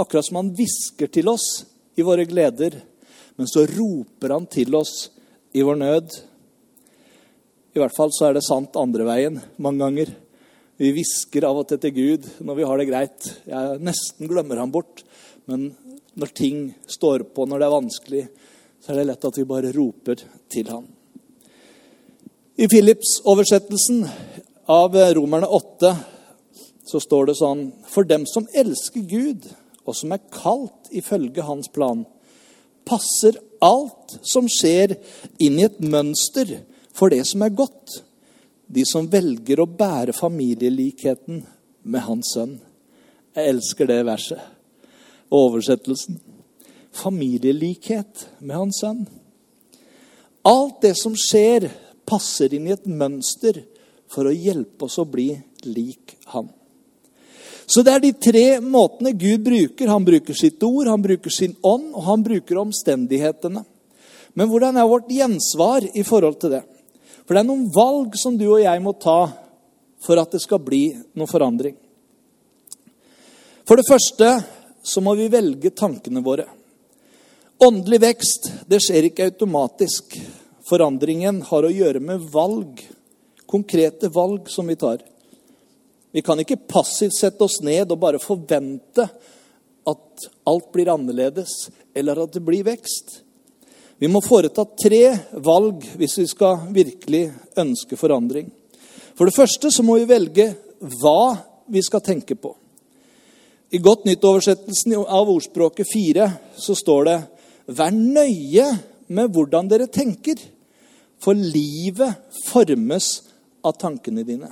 akkurat 0.00 0.26
som 0.26 0.40
han 0.40 0.50
hvisker 0.58 1.10
til 1.12 1.30
oss 1.30 1.46
i 1.94 2.06
våre 2.06 2.24
gleder, 2.26 2.80
men 3.38 3.46
så 3.46 3.62
roper 3.68 4.34
han 4.34 4.48
til 4.50 4.74
oss 4.74 5.10
i 5.54 5.62
vår 5.62 5.78
nød. 5.78 6.16
I 7.76 7.78
hvert 7.78 7.94
fall 7.94 8.10
så 8.16 8.26
er 8.26 8.34
det 8.36 8.46
sant 8.46 8.74
andre 8.80 9.06
veien 9.06 9.38
mange 9.62 9.84
ganger. 9.84 10.10
Vi 10.80 10.90
hvisker 10.96 11.44
av 11.46 11.60
og 11.60 11.68
til 11.70 11.78
til 11.82 11.94
Gud 11.94 12.26
når 12.42 12.58
vi 12.58 12.66
har 12.66 12.80
det 12.80 12.88
greit. 12.88 13.30
Jeg 13.46 13.78
nesten 13.84 14.30
glemmer 14.30 14.58
ham 14.58 14.72
bort. 14.74 15.04
Men 15.46 15.70
når 16.18 16.32
ting 16.34 16.70
står 16.90 17.28
på, 17.34 17.46
når 17.46 17.60
det 17.60 17.66
er 17.66 17.74
vanskelig, 17.76 18.22
så 18.80 18.92
er 18.92 19.00
det 19.00 19.08
lett 19.10 19.26
at 19.28 19.38
vi 19.38 19.46
bare 19.48 19.72
roper 19.76 20.22
til 20.50 20.70
ham. 20.72 20.86
I 22.60 22.68
Philips-oversettelsen 22.68 24.04
av 24.70 24.96
Romerne 25.16 25.48
8 25.48 25.92
så 26.90 27.00
står 27.00 27.30
det 27.30 27.36
sånn 27.38 27.62
For 27.88 28.08
dem 28.08 28.26
som 28.28 28.48
elsker 28.52 29.04
Gud, 29.08 29.46
og 29.86 29.96
som 29.96 30.12
er 30.12 30.24
kalt 30.32 30.90
ifølge 30.92 31.44
hans 31.46 31.70
plan, 31.72 32.04
passer 32.84 33.38
alt 33.64 34.18
som 34.26 34.48
skjer, 34.50 34.96
inn 35.38 35.60
i 35.60 35.66
et 35.68 35.80
mønster 35.80 36.58
for 36.96 37.12
det 37.12 37.22
som 37.28 37.44
er 37.46 37.54
godt. 37.54 38.00
De 38.70 38.84
som 38.86 39.08
velger 39.10 39.62
å 39.62 39.68
bære 39.68 40.14
familielikheten 40.16 41.44
med 41.82 42.06
hans 42.06 42.34
sønn. 42.34 42.58
Jeg 43.34 43.54
elsker 43.54 43.88
det 43.90 44.02
verset. 44.06 44.40
Oversettelsen. 45.30 46.18
Familielikhet 46.96 48.26
med 48.38 48.56
hans 48.56 48.80
sønn. 48.82 49.04
Alt 50.46 50.80
det 50.82 50.94
som 50.98 51.14
skjer, 51.18 51.68
passer 52.08 52.54
inn 52.56 52.66
i 52.66 52.74
et 52.74 52.88
mønster 52.88 53.62
for 54.10 54.26
å 54.26 54.34
hjelpe 54.34 54.88
oss 54.88 54.98
å 54.98 55.06
bli 55.06 55.30
lik 55.68 56.16
han. 56.32 56.48
Så 57.70 57.84
det 57.86 57.92
er 57.94 58.02
de 58.02 58.10
tre 58.18 58.46
måtene 58.58 59.12
Gud 59.14 59.44
bruker. 59.46 59.92
Han 59.92 60.06
bruker 60.06 60.34
sitt 60.34 60.62
ord, 60.66 60.88
han 60.90 61.02
bruker 61.04 61.30
sin 61.30 61.54
ånd, 61.62 61.92
og 61.94 62.02
han 62.08 62.24
bruker 62.26 62.58
omstendighetene. 62.58 63.62
Men 64.34 64.50
hvordan 64.50 64.78
er 64.78 64.88
vårt 64.90 65.10
gjensvar 65.12 65.86
i 65.94 66.02
forhold 66.06 66.40
til 66.42 66.56
det? 66.56 66.64
For 67.22 67.36
det 67.36 67.44
er 67.44 67.50
noen 67.50 67.68
valg 67.70 68.16
som 68.18 68.34
du 68.34 68.48
og 68.48 68.62
jeg 68.64 68.82
må 68.82 68.96
ta 68.98 69.20
for 70.02 70.18
at 70.18 70.34
det 70.34 70.40
skal 70.42 70.62
bli 70.64 70.88
noen 71.14 71.30
forandring. 71.30 71.76
For 73.68 73.78
det 73.78 73.86
første 73.86 74.32
så 74.82 75.02
må 75.04 75.14
vi 75.14 75.28
velge 75.30 75.70
tankene 75.76 76.24
våre. 76.26 76.48
Åndelig 77.60 77.98
vekst 78.00 78.46
det 78.72 78.78
skjer 78.80 79.10
ikke 79.10 79.26
automatisk. 79.28 80.14
Forandringen 80.64 81.42
har 81.44 81.66
å 81.66 81.72
gjøre 81.72 82.00
med 82.00 82.22
valg. 82.32 82.78
Konkrete 83.44 84.08
valg 84.14 84.46
som 84.48 84.70
vi 84.70 84.78
tar. 84.80 85.02
Vi 86.10 86.22
kan 86.24 86.40
ikke 86.40 86.56
passivt 86.70 87.18
sette 87.18 87.44
oss 87.44 87.58
ned 87.60 87.90
og 87.92 88.00
bare 88.00 88.20
forvente 88.22 89.04
at 89.90 90.24
alt 90.48 90.70
blir 90.72 90.88
annerledes, 90.88 91.68
eller 91.92 92.22
at 92.22 92.32
det 92.32 92.40
blir 92.46 92.64
vekst. 92.64 93.18
Vi 94.00 94.08
må 94.08 94.22
foreta 94.24 94.64
tre 94.64 95.02
valg 95.44 95.84
hvis 96.00 96.16
vi 96.22 96.24
skal 96.30 96.62
virkelig 96.72 97.26
ønske 97.60 97.98
forandring. 98.00 98.46
For 99.12 99.28
det 99.28 99.36
første 99.36 99.68
så 99.68 99.84
må 99.84 99.98
vi 99.98 100.08
velge 100.08 100.46
hva 101.02 101.36
vi 101.68 101.84
skal 101.84 102.00
tenke 102.08 102.38
på. 102.40 102.54
I 103.68 103.82
Godt 103.84 104.08
nytt-oversettelsen 104.08 104.96
av 105.04 105.28
ordspråket 105.28 105.92
4 105.92 106.30
så 106.56 106.78
står 106.78 107.04
det 107.10 107.18
Vær 107.70 107.94
nøye 107.94 108.66
med 109.14 109.30
hvordan 109.34 109.68
dere 109.70 109.86
tenker, 109.90 110.38
for 111.20 111.36
livet 111.36 112.16
formes 112.46 113.08
av 113.66 113.76
tankene 113.78 114.24
dine. 114.24 114.48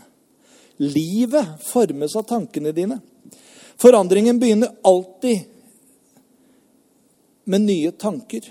Livet 0.85 1.57
formes 1.65 2.15
av 2.19 2.27
tankene 2.29 2.75
dine. 2.77 2.99
Forandringen 3.81 4.39
begynner 4.39 4.75
alltid 4.87 5.47
med 7.49 7.65
nye 7.65 7.95
tanker 7.97 8.45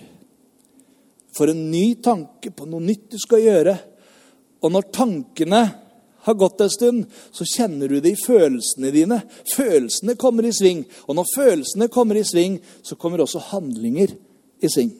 for 1.37 1.51
en 1.51 1.67
ny 1.71 1.95
tanke 2.01 2.49
på 2.51 2.65
noe 2.65 2.81
nytt 2.81 3.11
du 3.13 3.19
skal 3.21 3.43
gjøre. 3.43 3.75
Og 4.65 4.73
når 4.73 4.87
tankene 4.95 5.59
har 6.25 6.35
gått 6.35 6.63
en 6.65 6.71
stund, 6.73 7.03
så 7.31 7.45
kjenner 7.45 7.91
du 7.91 7.99
det 8.01 8.15
i 8.15 8.19
følelsene 8.19 8.89
dine. 8.91 9.19
Følelsene 9.53 10.17
kommer 10.19 10.47
i 10.47 10.55
sving. 10.55 10.81
Og 11.05 11.15
når 11.19 11.29
følelsene 11.35 11.87
kommer 11.93 12.17
i 12.17 12.25
sving, 12.25 12.57
så 12.81 12.97
kommer 12.99 13.21
også 13.23 13.45
handlinger 13.53 14.15
i 14.61 14.69
sving. 14.71 14.91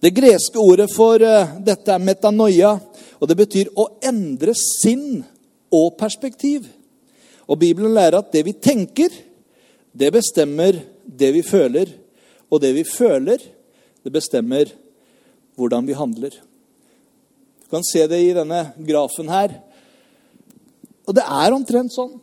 Det 0.00 0.14
greske 0.16 0.58
ordet 0.58 0.88
for 0.94 1.20
uh, 1.20 1.56
dette 1.60 1.92
er 1.92 2.02
metanoia, 2.02 2.72
og 3.20 3.28
det 3.28 3.36
betyr 3.36 3.72
å 3.76 3.90
endre 4.08 4.54
sinn 4.56 5.20
og 5.70 5.96
perspektiv. 6.00 6.64
Og 7.50 7.58
Bibelen 7.60 7.92
lærer 7.94 8.20
at 8.20 8.30
det 8.32 8.44
vi 8.46 8.54
tenker, 8.56 9.12
det 9.92 10.12
bestemmer 10.14 10.78
det 11.04 11.32
vi 11.34 11.42
føler. 11.42 11.90
Og 12.50 12.62
det 12.62 12.72
vi 12.74 12.84
føler, 12.86 13.42
det 14.02 14.12
bestemmer 14.14 14.70
hvordan 15.58 15.86
vi 15.86 15.98
handler. 15.98 16.30
Du 16.30 17.66
kan 17.70 17.84
se 17.86 18.06
det 18.08 18.18
i 18.22 18.32
denne 18.34 18.70
grafen 18.86 19.28
her. 19.30 19.52
Og 21.06 21.14
det 21.14 21.26
er 21.26 21.54
omtrent 21.54 21.92
sånn. 21.94 22.16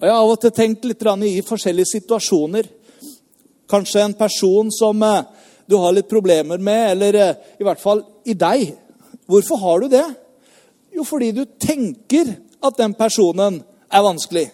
Og 0.00 0.06
Jeg 0.06 0.14
har 0.14 0.22
av 0.22 0.32
og 0.32 0.40
til 0.40 0.54
tenkt 0.56 0.86
litt 0.88 1.02
i 1.04 1.42
forskjellige 1.44 1.92
situasjoner. 1.98 2.64
Kanskje 3.70 4.04
en 4.04 4.16
person 4.18 4.70
som 4.74 5.02
eh, 5.06 5.22
du 5.70 5.76
har 5.78 5.94
litt 5.94 6.10
problemer 6.10 6.58
med, 6.58 6.84
eller 6.96 7.18
eh, 7.18 7.34
i 7.60 7.66
hvert 7.66 7.82
fall 7.82 8.02
i 8.26 8.34
deg. 8.34 8.72
Hvorfor 9.30 9.60
har 9.62 9.82
du 9.82 9.90
det? 9.92 10.06
Jo, 10.96 11.04
fordi 11.06 11.30
du 11.36 11.44
tenker 11.60 12.34
at 12.60 12.80
den 12.80 12.96
personen 12.98 13.60
er 13.90 14.02
vanskelig. 14.04 14.48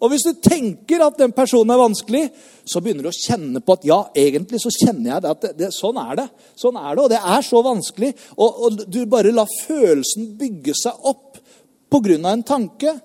Og 0.00 0.08
hvis 0.08 0.24
du 0.24 0.38
tenker 0.40 1.02
at 1.04 1.18
den 1.20 1.32
personen 1.36 1.74
er 1.74 1.80
vanskelig, 1.82 2.22
så 2.64 2.80
begynner 2.80 3.04
du 3.04 3.10
å 3.10 3.16
kjenne 3.16 3.60
på 3.60 3.76
at 3.76 3.84
ja, 3.84 3.98
egentlig 4.16 4.62
så 4.62 4.72
kjenner 4.72 5.12
jeg 5.12 5.24
det. 5.24 5.32
at 5.34 5.42
det, 5.44 5.50
det, 5.58 5.68
Sånn 5.76 5.98
er 6.00 6.14
det. 6.22 6.26
Sånn 6.56 6.78
er 6.80 6.94
det, 6.94 7.04
Og 7.04 7.10
det 7.12 7.20
er 7.20 7.44
så 7.44 7.60
vanskelig. 7.66 8.14
Og, 8.38 8.62
og 8.64 8.80
du 8.88 9.00
bare 9.10 9.34
lar 9.34 9.50
følelsen 9.66 10.32
bygge 10.40 10.76
seg 10.80 11.10
opp 11.10 11.36
pga. 11.92 12.16
en 12.32 12.46
tanke. 12.46 12.96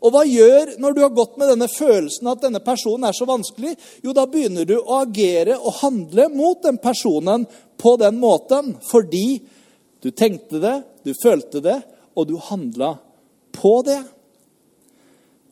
Og 0.00 0.14
hva 0.14 0.22
gjør 0.24 0.74
når 0.80 0.94
du 0.96 1.00
har 1.04 1.12
gått 1.12 1.36
med 1.40 1.50
denne 1.52 1.68
følelsen 1.68 2.28
at 2.30 2.44
denne 2.44 2.62
personen 2.64 3.04
er 3.08 3.16
så 3.16 3.26
vanskelig? 3.28 3.74
Jo, 4.04 4.14
da 4.16 4.24
begynner 4.30 4.64
du 4.68 4.78
å 4.78 5.02
agere 5.02 5.58
og 5.58 5.76
handle 5.82 6.30
mot 6.32 6.62
den 6.64 6.80
personen 6.80 7.44
på 7.80 7.96
den 8.00 8.16
måten. 8.20 8.72
Fordi 8.88 9.42
du 10.00 10.08
tenkte 10.16 10.62
det, 10.62 10.76
du 11.04 11.12
følte 11.20 11.60
det, 11.64 11.76
og 12.16 12.30
du 12.30 12.38
handla 12.40 12.94
på 13.52 13.74
det. 13.84 14.00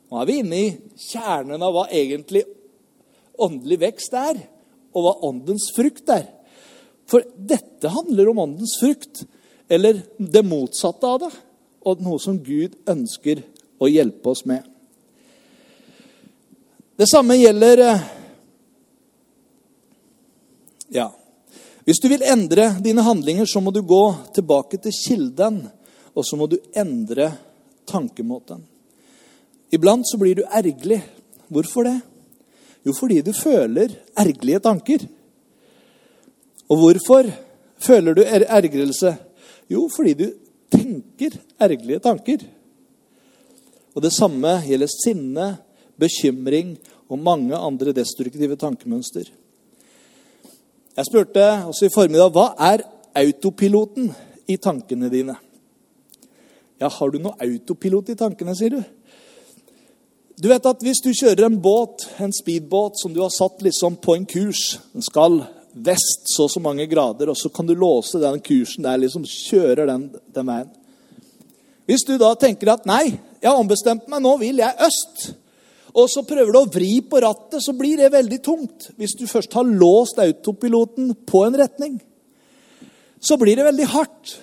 Nå 0.09 0.23
er 0.23 0.31
vi 0.31 0.39
inne 0.41 0.63
i 0.63 0.71
kjernen 1.11 1.61
av 1.61 1.75
hva 1.77 1.85
egentlig 1.93 2.47
åndelig 3.39 3.83
vekst 3.85 4.17
er, 4.17 4.41
og 4.97 5.05
hva 5.05 5.15
åndens 5.29 5.69
frukt 5.77 6.09
er. 6.11 6.25
For 7.09 7.25
dette 7.37 7.93
handler 7.93 8.33
om 8.33 8.41
åndens 8.47 8.79
frukt, 8.81 9.27
eller 9.69 10.01
det 10.17 10.45
motsatte 10.49 11.09
av 11.09 11.21
det, 11.27 11.33
og 11.85 12.01
noe 12.05 12.21
som 12.21 12.41
Gud 12.41 12.75
ønsker 12.89 13.45
å 13.79 13.89
hjelpe 13.91 14.33
oss 14.33 14.45
med. 14.49 14.65
Det 16.99 17.07
samme 17.11 17.37
gjelder 17.39 17.85
eh, 17.87 18.07
Ja. 20.89 21.11
Hvis 21.85 22.01
du 22.01 22.09
vil 22.09 22.25
endre 22.25 22.75
dine 22.85 23.01
handlinger, 23.05 23.47
så 23.49 23.61
må 23.65 23.71
du 23.73 23.81
gå 23.81 24.03
tilbake 24.37 24.77
til 24.83 24.93
kilden, 24.93 25.63
og 26.13 26.25
så 26.25 26.37
må 26.37 26.49
du 26.49 26.59
endre 26.77 27.31
tankemåten. 27.89 28.61
Iblant 29.73 30.05
så 30.09 30.19
blir 30.21 30.37
du 30.37 30.43
ergerlig. 30.45 31.01
Hvorfor 31.49 31.89
det? 31.89 31.95
Jo, 32.85 32.93
fordi 32.93 33.23
du 33.25 33.33
føler 33.33 33.95
ergerlige 34.17 34.61
tanker. 34.65 35.07
Og 36.69 36.83
hvorfor 36.83 37.31
føler 37.81 38.17
du 38.17 38.23
er 38.25 38.45
ergrelse? 38.49 39.15
Jo, 39.69 39.87
fordi 39.93 40.15
du 40.17 40.27
tenker 40.73 41.37
ergerlige 41.61 42.05
tanker. 42.05 42.45
Og 43.99 44.05
det 44.05 44.13
samme 44.15 44.61
gjelder 44.63 44.91
sinne, 44.93 45.47
bekymring 45.99 46.77
og 47.11 47.19
mange 47.19 47.57
andre 47.59 47.91
destruktive 47.91 48.55
tankemønster. 48.55 49.27
Jeg 50.95 51.07
spurte 51.09 51.47
også 51.67 51.89
i 51.89 51.91
formiddag 51.91 52.31
hva 52.31 52.53
er 52.63 52.85
autopiloten 53.19 54.13
i 54.47 54.55
tankene 54.63 55.11
dine. 55.11 55.35
Ja, 56.79 56.87
har 56.95 57.11
du 57.11 57.19
noe 57.19 57.35
autopilot 57.43 58.15
i 58.15 58.19
tankene, 58.19 58.55
sier 58.55 58.77
du? 58.77 58.81
Du 60.39 60.47
vet 60.47 60.67
at 60.71 60.83
Hvis 60.87 61.03
du 61.03 61.11
kjører 61.11 61.49
en 61.49 61.59
båt, 61.59 62.07
en 62.23 62.31
speedbåt 62.31 63.01
som 63.03 63.11
du 63.11 63.19
har 63.25 63.35
satt 63.35 63.65
liksom 63.67 63.97
på 63.99 64.15
en 64.15 64.27
kurs 64.31 64.79
Den 64.95 65.03
skal 65.03 65.41
vest 65.75 66.31
så 66.31 66.47
og 66.47 66.53
så 66.55 66.63
mange 66.63 66.87
grader, 66.87 67.31
og 67.31 67.37
så 67.39 67.51
kan 67.51 67.67
du 67.67 67.75
låse 67.75 68.23
den 68.23 68.39
kursen 68.47 68.87
der, 68.87 68.99
liksom 69.03 69.27
kjører 69.27 69.91
den, 69.91 70.07
den 70.35 70.47
veien. 70.47 70.71
Hvis 71.87 72.07
du 72.07 72.19
da 72.19 72.35
tenker 72.35 72.73
at 72.73 72.87
'nei, 72.87 73.19
jeg 73.43 73.51
har 73.51 73.61
ombestemt 73.61 74.09
meg, 74.11 74.23
nå 74.25 74.35
vil 74.41 74.63
jeg 74.63 74.89
øst', 74.89 75.29
og 75.99 76.11
så 76.11 76.23
prøver 76.27 76.53
du 76.53 76.59
å 76.61 76.71
vri 76.71 77.01
på 77.01 77.21
rattet, 77.25 77.63
så 77.65 77.73
blir 77.75 77.97
det 77.97 78.13
veldig 78.13 78.39
tungt. 78.45 78.91
Hvis 78.97 79.17
du 79.19 79.27
først 79.27 79.55
har 79.57 79.65
låst 79.65 80.21
autopiloten 80.23 81.15
på 81.27 81.45
en 81.47 81.57
retning, 81.59 81.97
så 83.21 83.39
blir 83.41 83.57
det 83.57 83.67
veldig 83.67 83.89
hardt. 83.95 84.37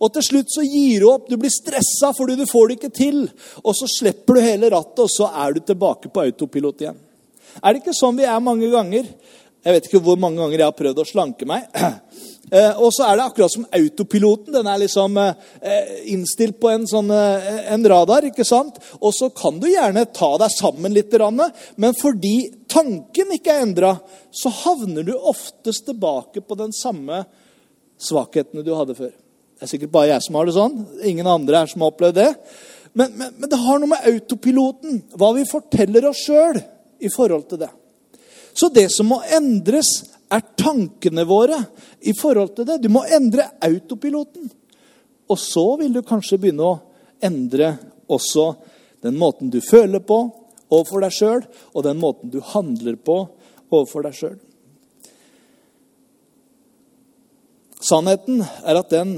Og 0.00 0.12
til 0.14 0.24
slutt 0.24 0.52
så 0.52 0.62
gir 0.64 1.02
du 1.02 1.08
opp. 1.10 1.26
Du 1.28 1.36
blir 1.40 1.52
stressa 1.52 2.12
fordi 2.16 2.38
du 2.38 2.46
får 2.48 2.68
det 2.68 2.76
ikke 2.78 2.92
til. 2.96 3.18
Og 3.64 3.74
så 3.76 3.88
slipper 3.90 4.38
du 4.38 4.44
hele 4.44 4.70
rattet, 4.72 5.02
og 5.04 5.10
så 5.12 5.28
er 5.42 5.56
du 5.56 5.60
tilbake 5.60 6.12
på 6.12 6.22
autopilot 6.24 6.84
igjen. 6.84 7.00
Er 7.60 7.72
det 7.72 7.82
ikke 7.82 7.96
sånn 7.96 8.16
vi 8.20 8.28
er 8.28 8.40
mange 8.44 8.70
ganger? 8.72 9.08
Jeg 9.60 9.76
vet 9.76 9.88
ikke 9.88 10.00
hvor 10.04 10.16
mange 10.20 10.40
ganger 10.40 10.62
jeg 10.62 10.68
har 10.68 10.78
prøvd 10.78 11.02
å 11.02 11.08
slanke 11.08 11.48
meg. 11.48 11.66
Eh, 12.50 12.80
og 12.82 12.90
så 12.94 13.04
er 13.06 13.18
det 13.18 13.24
akkurat 13.28 13.52
som 13.52 13.66
autopiloten. 13.76 14.54
Den 14.54 14.66
er 14.66 14.80
liksom 14.82 15.18
eh, 15.20 15.92
innstilt 16.10 16.58
på 16.60 16.70
en, 16.72 16.86
sånn, 16.90 17.12
eh, 17.14 17.68
en 17.74 17.84
radar. 17.92 18.26
ikke 18.26 18.46
sant? 18.46 18.80
Og 18.98 19.14
så 19.14 19.28
kan 19.34 19.60
du 19.62 19.68
gjerne 19.70 20.06
ta 20.14 20.32
deg 20.40 20.54
sammen 20.56 20.96
litt, 20.96 21.14
men 21.76 21.94
fordi 21.98 22.50
tanken 22.70 23.36
ikke 23.36 23.54
er 23.54 23.66
endra, 23.66 23.94
så 24.30 24.50
havner 24.64 25.06
du 25.06 25.14
oftest 25.14 25.86
tilbake 25.86 26.42
på 26.42 26.58
den 26.58 26.74
samme 26.74 27.24
svakhetene 28.00 28.64
du 28.66 28.74
hadde 28.74 28.98
før. 28.98 29.12
Det 29.12 29.66
er 29.66 29.70
sikkert 29.74 29.92
bare 29.92 30.14
jeg 30.14 30.24
som 30.24 30.38
har 30.38 30.48
det 30.48 30.56
sånn. 30.56 30.76
Ingen 31.06 31.28
andre 31.28 31.62
her 31.62 31.70
som 31.70 31.84
har 31.84 31.92
opplevd 31.92 32.16
det. 32.16 32.30
Men, 32.96 33.12
men, 33.14 33.34
men 33.36 33.50
det 33.50 33.58
har 33.60 33.78
noe 33.78 33.92
med 33.92 34.06
autopiloten, 34.10 35.02
hva 35.14 35.34
vi 35.36 35.46
forteller 35.46 36.08
oss 36.08 36.24
sjøl 36.24 36.58
i 36.98 37.10
forhold 37.12 37.46
til 37.50 37.60
det. 37.62 37.70
Så 38.56 38.70
det 38.74 38.88
som 38.90 39.06
må 39.12 39.20
endres, 39.30 39.90
er 40.30 40.46
tankene 40.58 41.24
våre 41.26 41.58
i 42.06 42.14
forhold 42.16 42.54
til 42.56 42.68
det. 42.68 42.80
Du 42.82 42.90
må 42.92 43.02
endre 43.10 43.48
autopiloten. 43.66 44.50
Og 45.30 45.38
så 45.38 45.64
vil 45.80 45.94
du 45.94 46.02
kanskje 46.06 46.38
begynne 46.40 46.66
å 46.66 46.78
endre 47.22 47.74
også 48.10 48.52
den 49.04 49.18
måten 49.18 49.50
du 49.50 49.60
føler 49.64 50.02
på 50.04 50.22
overfor 50.70 51.02
deg 51.04 51.14
sjøl, 51.14 51.44
og 51.74 51.84
den 51.86 51.98
måten 51.98 52.30
du 52.30 52.38
handler 52.52 52.98
på 53.00 53.16
overfor 53.70 54.06
deg 54.06 54.16
sjøl. 54.16 54.38
Sannheten 57.80 58.42
er 58.44 58.76
at 58.76 58.90
den 58.92 59.14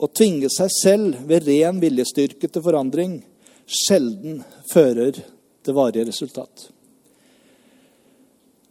å 0.00 0.08
tvinge 0.08 0.48
seg 0.52 0.70
selv 0.72 1.24
ved 1.28 1.48
ren 1.48 1.80
viljestyrke 1.82 2.48
til 2.48 2.64
forandring 2.64 3.18
sjelden 3.70 4.40
fører 4.70 5.18
til 5.18 5.76
varige 5.76 6.06
resultat. 6.08 6.70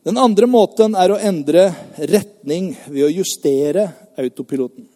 Den 0.08 0.18
andre 0.18 0.48
måten 0.48 0.96
er 0.96 1.12
å 1.12 1.20
endre 1.20 1.68
retning 1.98 2.72
ved 2.88 3.04
å 3.08 3.12
justere 3.12 3.86
autopiloten. 4.20 4.88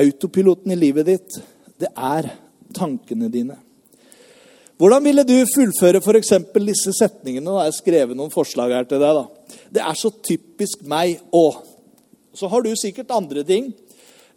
Autopiloten 0.00 0.74
i 0.74 0.78
livet 0.78 1.08
ditt, 1.08 1.40
det 1.80 1.90
er 1.96 2.30
tankene 2.76 3.30
dine. 3.32 3.56
Hvordan 4.80 5.04
ville 5.04 5.24
du 5.28 5.34
fullføre 5.54 6.00
f.eks. 6.00 6.34
disse 6.64 6.94
setningene? 6.96 7.48
Da 7.48 7.66
jeg 7.68 7.80
skrevet 7.80 8.16
noen 8.16 8.32
forslag 8.32 8.72
her 8.72 8.88
til 8.88 9.00
deg. 9.02 9.18
da. 9.18 9.56
Det 9.76 9.82
er 9.84 9.98
så 9.98 10.12
typisk 10.24 10.84
meg 10.88 11.18
òg. 11.36 11.60
Så 12.36 12.48
har 12.48 12.62
du 12.64 12.70
sikkert 12.78 13.12
andre 13.12 13.44
ting 13.44 13.72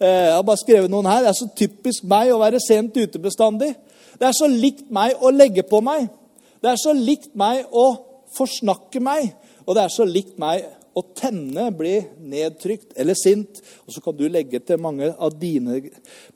Eh, 0.04 0.26
jeg 0.28 0.36
har 0.36 0.44
bare 0.44 0.60
skrevet 0.60 0.92
noen 0.92 1.08
her. 1.08 1.22
Det 1.24 1.32
er 1.32 1.38
så 1.38 1.50
typisk 1.56 2.08
meg 2.10 2.32
å 2.34 2.42
være 2.42 2.62
sent 2.64 2.98
ute 2.98 3.22
bestandig. 3.22 3.72
Det 4.20 4.28
er 4.28 4.36
så 4.36 4.50
likt 4.50 4.90
meg 4.94 5.22
å 5.22 5.32
legge 5.34 5.64
på 5.68 5.80
meg. 5.86 6.10
Det 6.64 6.72
er 6.72 6.80
så 6.82 6.96
likt 6.96 7.32
meg 7.40 7.70
å 7.72 7.86
forsnakke 8.36 9.02
meg. 9.04 9.32
Og 9.66 9.76
det 9.76 9.86
er 9.86 9.94
så 9.94 10.08
likt 10.08 10.40
meg 10.42 10.66
å 10.94 11.04
tenne, 11.18 11.70
bli 11.74 11.96
nedtrykt 12.22 12.94
eller 13.00 13.18
sint. 13.18 13.62
Og 13.86 13.96
så 13.96 14.04
kan 14.04 14.18
du 14.18 14.26
legge 14.30 14.62
til 14.62 14.82
mange 14.82 15.10
av 15.14 15.34
dine 15.40 15.82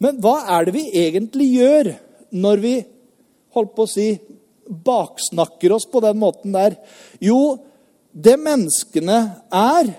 Men 0.02 0.22
hva 0.24 0.40
er 0.58 0.68
det 0.68 0.76
vi 0.78 0.88
egentlig 1.04 1.52
gjør 1.60 1.94
når 2.38 2.64
vi 2.64 2.74
holdt 3.58 3.76
på 3.76 3.86
å 3.86 3.92
si, 3.92 4.10
baksnakker 4.68 5.72
oss 5.78 5.88
på 5.90 6.02
den 6.04 6.20
måten 6.20 6.56
der? 6.56 6.76
Jo, 7.24 7.58
det 8.12 8.36
menneskene 8.42 9.22
er 9.54 9.96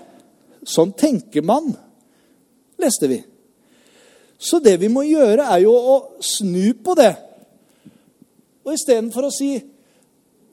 Sånn 0.69 0.91
tenker 0.93 1.41
man, 1.41 1.71
leste 2.77 3.07
vi. 3.09 3.17
Så 4.37 4.59
det 4.61 4.75
vi 4.81 4.89
må 4.91 5.05
gjøre, 5.07 5.47
er 5.47 5.63
jo 5.63 5.71
å 5.73 5.95
snu 6.21 6.75
på 6.83 6.93
det. 6.99 7.13
Og 8.67 8.75
istedenfor 8.75 9.29
å 9.29 9.33
si 9.33 9.53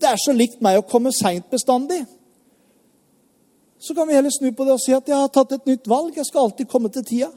det 0.01 0.09
er 0.11 0.21
så 0.21 0.35
likt 0.37 0.63
meg 0.65 0.79
å 0.79 0.87
komme 0.89 1.13
seint 1.15 1.49
bestandig, 1.51 2.03
så 3.79 3.95
kan 3.95 4.09
vi 4.09 4.17
heller 4.17 4.33
snu 4.35 4.51
på 4.57 4.65
det 4.65 4.75
og 4.75 4.83
si 4.83 4.95
at 4.97 5.09
jeg 5.09 5.19
har 5.19 5.31
tatt 5.33 5.53
et 5.55 5.69
nytt 5.69 5.89
valg. 5.89 6.17
Jeg 6.17 6.27
skal 6.27 6.47
alltid 6.47 6.69
komme 6.71 6.91
til 6.91 7.05
tida. 7.07 7.29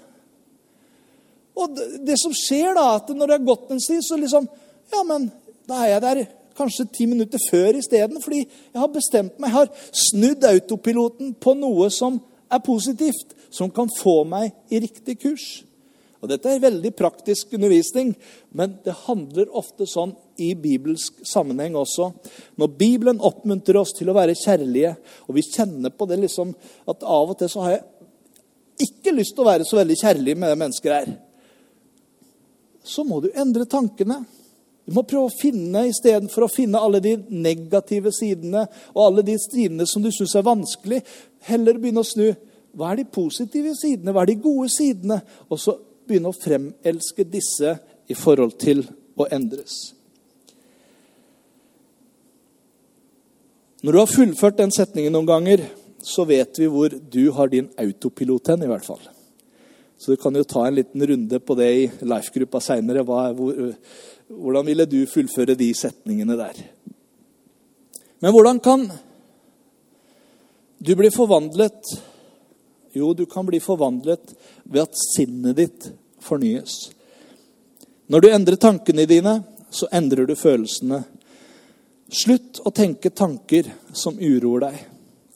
Og 1.60 1.80
det 2.08 2.15
som 2.22 2.34
skjer 2.36 2.74
da, 2.78 2.95
at 2.95 3.12
når 3.12 3.28
det 3.28 3.38
har 3.38 3.48
gått 3.52 3.72
en 3.74 3.82
tid, 3.84 4.02
så 4.06 4.17
liksom 4.17 4.48
Ja, 4.89 5.04
men 5.06 5.28
da 5.69 5.84
er 5.84 5.91
jeg 5.91 6.02
der 6.02 6.22
kanskje 6.58 6.88
ti 6.89 7.06
minutter 7.06 7.38
før 7.52 7.78
isteden. 7.78 8.22
Fordi 8.22 8.39
jeg 8.39 8.80
har 8.82 8.89
bestemt 8.89 9.36
meg. 9.38 9.52
Jeg 9.52 9.58
har 9.58 9.69
snudd 9.93 10.48
autopiloten 10.50 11.36
på 11.38 11.54
noe 11.60 11.91
som 11.93 12.17
er 12.50 12.63
positivt. 12.65 13.36
Som 13.52 13.69
kan 13.69 13.91
få 14.00 14.24
meg 14.30 14.56
i 14.72 14.80
riktig 14.82 15.19
kurs. 15.22 15.45
Og 16.19 16.27
Dette 16.27 16.51
er 16.51 16.63
veldig 16.63 16.91
praktisk 16.99 17.53
undervisning, 17.55 18.12
men 18.51 18.73
det 18.84 18.95
handler 19.05 19.53
ofte 19.55 19.88
sånn 19.88 20.12
i 20.43 20.51
bibelsk 20.60 21.21
sammenheng 21.27 21.77
også. 21.79 22.10
Når 22.60 22.73
Bibelen 22.79 23.21
oppmuntrer 23.23 23.79
oss 23.79 23.93
til 23.95 24.12
å 24.12 24.17
være 24.17 24.36
kjærlige, 24.36 24.97
og 25.27 25.38
vi 25.38 25.45
kjenner 25.47 25.95
på 25.95 26.10
det 26.10 26.19
liksom 26.25 26.51
at 26.91 27.08
av 27.08 27.32
og 27.32 27.39
til 27.39 27.51
så 27.51 27.63
har 27.63 27.77
jeg 27.77 28.89
ikke 28.89 29.15
lyst 29.15 29.36
til 29.36 29.45
å 29.45 29.49
være 29.49 29.67
så 29.67 29.79
veldig 29.79 29.99
kjærlig 29.99 30.36
med 30.36 30.51
det 30.51 30.60
mennesket 30.60 30.91
der, 30.91 31.15
så 32.84 33.03
må 33.08 33.21
du 33.23 33.32
endre 33.38 33.67
tankene. 33.69 34.21
Du 34.89 34.95
må 34.95 35.03
prøve 35.08 35.29
å 35.29 35.39
finne, 35.39 35.86
Istedenfor 35.88 36.47
å 36.47 36.51
finne 36.51 36.79
alle 36.82 37.01
de 37.03 37.13
negative 37.29 38.12
sidene 38.15 38.63
og 38.95 39.03
alle 39.05 39.23
de 39.27 39.36
sidene 39.39 39.86
som 39.88 40.03
du 40.03 40.10
syns 40.15 40.34
er 40.36 40.47
vanskelig, 40.47 41.03
heller 41.47 41.77
begynne 41.77 42.03
å 42.03 42.08
snu. 42.08 42.32
Hva 42.75 42.91
er 42.91 43.01
de 43.01 43.12
positive 43.13 43.75
sidene? 43.77 44.13
Hva 44.15 44.23
er 44.23 44.32
de 44.32 44.41
gode 44.41 44.71
sidene? 44.73 45.19
Og 45.49 45.62
så 45.62 45.75
begynne 46.10 46.32
å 46.34 46.36
fremelske 46.36 47.26
disse 47.30 47.78
i 48.10 48.17
forhold 48.17 48.58
til 48.60 48.84
å 49.19 49.28
endres. 49.32 49.78
Når 53.80 53.95
du 53.95 54.00
har 54.02 54.12
fullført 54.12 54.58
den 54.60 54.74
setningen 54.76 55.13
noen 55.15 55.30
ganger, 55.30 55.63
så 56.04 56.26
vet 56.28 56.58
vi 56.60 56.67
hvor 56.72 56.91
du 56.91 57.32
har 57.36 57.52
din 57.52 57.69
autopilot 57.80 58.52
hen, 58.52 58.65
i 58.65 58.72
hvert 58.72 58.88
fall. 58.88 59.02
Så 60.00 60.15
du 60.15 60.19
kan 60.19 60.36
jo 60.36 60.45
ta 60.48 60.65
en 60.67 60.78
liten 60.78 61.04
runde 61.08 61.39
på 61.43 61.56
det 61.60 61.69
i 61.76 61.86
life-gruppa 62.08 62.62
seinere. 62.63 63.04
Hvordan 63.04 64.67
ville 64.67 64.88
du 64.88 65.00
fullføre 65.12 65.58
de 65.60 65.69
setningene 65.76 66.38
der? 66.39 66.60
Men 68.19 68.36
hvordan 68.36 68.60
kan 68.63 68.86
du 70.80 70.93
bli 70.95 71.12
forvandlet? 71.12 71.95
Jo, 72.93 73.13
du 73.13 73.25
kan 73.25 73.45
bli 73.45 73.60
forvandlet 73.62 74.34
ved 74.63 74.82
at 74.82 74.97
sinnet 74.97 75.58
ditt 75.58 75.89
fornyes. 76.23 76.89
Når 78.10 78.21
du 78.21 78.30
endrer 78.34 78.58
tankene 78.58 79.06
dine, 79.06 79.36
så 79.69 79.88
endrer 79.93 80.25
du 80.25 80.34
følelsene. 80.36 81.04
Slutt 82.10 82.63
å 82.65 82.73
tenke 82.73 83.12
tanker 83.13 83.69
som 83.93 84.17
uroer 84.17 84.65
deg, 84.65 84.80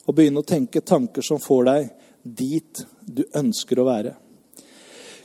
og 0.10 0.18
begynn 0.18 0.42
å 0.42 0.48
tenke 0.48 0.82
tanker 0.82 1.22
som 1.22 1.42
får 1.42 1.68
deg 1.70 1.92
dit 2.24 2.82
du 3.06 3.22
ønsker 3.38 3.80
å 3.80 3.86
være. 3.86 4.16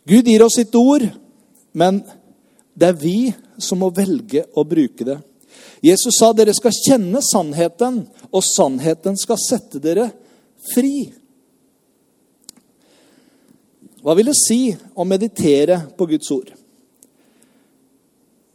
Gud 0.08 0.28
gir 0.28 0.44
oss 0.44 0.58
sitt 0.60 0.74
ord, 0.76 1.06
men 1.72 2.02
det 2.76 2.90
er 2.92 3.00
vi 3.00 3.18
som 3.56 3.80
må 3.80 3.88
velge 3.96 4.44
å 4.52 4.64
bruke 4.68 5.06
det. 5.08 5.16
Jesus 5.80 6.18
sa 6.18 6.30
dere 6.36 6.52
skal 6.56 6.74
kjenne 6.74 7.22
sannheten, 7.24 8.02
og 8.28 8.44
sannheten 8.44 9.16
skal 9.18 9.40
sette 9.40 9.80
dere 9.82 10.10
fri. 10.74 11.08
Hva 14.08 14.14
vil 14.16 14.30
det 14.30 14.38
si 14.40 14.70
å 14.72 15.04
meditere 15.04 15.82
på 15.92 16.06
Guds 16.08 16.30
ord? 16.32 16.46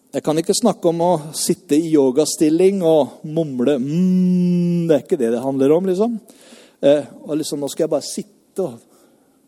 Jeg 0.09 0.23
kan 0.25 0.39
ikke 0.41 0.55
snakke 0.57 0.89
om 0.89 1.03
å 1.05 1.09
sitte 1.37 1.77
i 1.77 1.91
yogastilling 1.91 2.79
og 2.81 3.19
mumle 3.29 3.75
mm, 3.77 4.87
Det 4.89 4.95
er 4.95 5.03
ikke 5.03 5.19
det 5.21 5.29
det 5.35 5.43
handler 5.43 5.75
om, 5.75 5.91
liksom. 5.91 6.15
Eh, 6.81 7.05
og 7.27 7.37
liksom, 7.37 7.61
Nå 7.61 7.69
skal 7.69 7.85
jeg 7.85 7.91
bare 7.93 8.07
sitte 8.07 8.65
og 8.65 8.81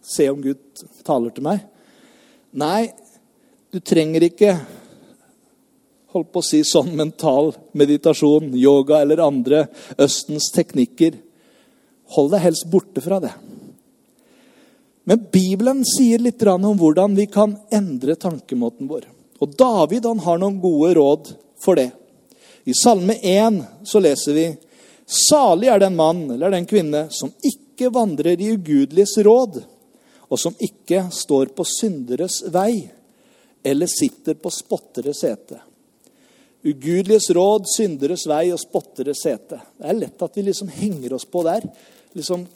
se 0.06 0.30
om 0.30 0.46
Gud 0.46 0.86
taler 1.10 1.34
til 1.34 1.48
meg. 1.50 1.66
Nei, 2.54 2.84
du 3.74 3.82
trenger 3.82 4.28
ikke 4.30 4.54
holdt 6.14 6.30
på 6.30 6.46
å 6.46 6.50
si 6.52 6.62
sånn 6.70 6.94
mental 7.02 7.50
meditasjon, 7.74 8.54
yoga 8.54 9.02
eller 9.02 9.26
andre 9.26 9.66
Østens 9.98 10.54
teknikker. 10.54 11.18
Hold 12.14 12.36
deg 12.38 12.46
helst 12.46 12.70
borte 12.70 13.02
fra 13.02 13.18
det. 13.26 13.34
Men 15.06 15.28
Bibelen 15.32 15.84
sier 15.86 16.20
litt 16.20 16.42
om 16.50 16.78
hvordan 16.80 17.16
vi 17.16 17.28
kan 17.30 17.54
endre 17.74 18.16
tankemåten 18.18 18.90
vår. 18.90 19.06
Og 19.40 19.54
David 19.58 20.06
han 20.10 20.24
har 20.26 20.40
noen 20.42 20.58
gode 20.62 20.96
råd 20.98 21.30
for 21.62 21.78
det. 21.78 21.92
I 22.66 22.74
Salme 22.74 23.14
1 23.22 23.62
så 23.86 24.02
leser 24.02 24.34
vi 24.34 24.46
Salig 25.06 25.70
er 25.70 25.84
den 25.84 25.96
mann 25.96 26.24
eller 26.32 26.50
den 26.50 26.66
kvinne 26.66 27.06
som 27.14 27.30
ikke 27.46 27.92
vandrer 27.94 28.42
i 28.42 28.50
ugudeliges 28.56 29.20
råd, 29.22 29.62
og 30.26 30.42
som 30.42 30.58
ikke 30.58 31.04
står 31.14 31.54
på 31.54 31.68
synderes 31.70 32.40
vei 32.50 32.88
eller 33.62 33.90
sitter 33.90 34.34
på 34.42 34.50
spotteres 34.50 35.22
sete. 35.22 35.62
Ugudeliges 36.66 37.30
råd, 37.38 37.70
synderes 37.70 38.26
vei 38.26 38.48
og 38.50 38.58
spotteres 38.58 39.22
sete. 39.22 39.62
Det 39.78 39.86
er 39.86 40.02
lett 40.02 40.26
at 40.26 40.38
vi 40.38 40.50
liksom 40.50 40.74
henger 40.74 41.14
oss 41.14 41.30
på 41.30 41.46
der. 41.46 41.70
Liksom 42.18 42.48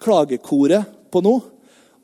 klagekoret 0.00 0.99
på 1.12 1.22
noe, 1.24 1.42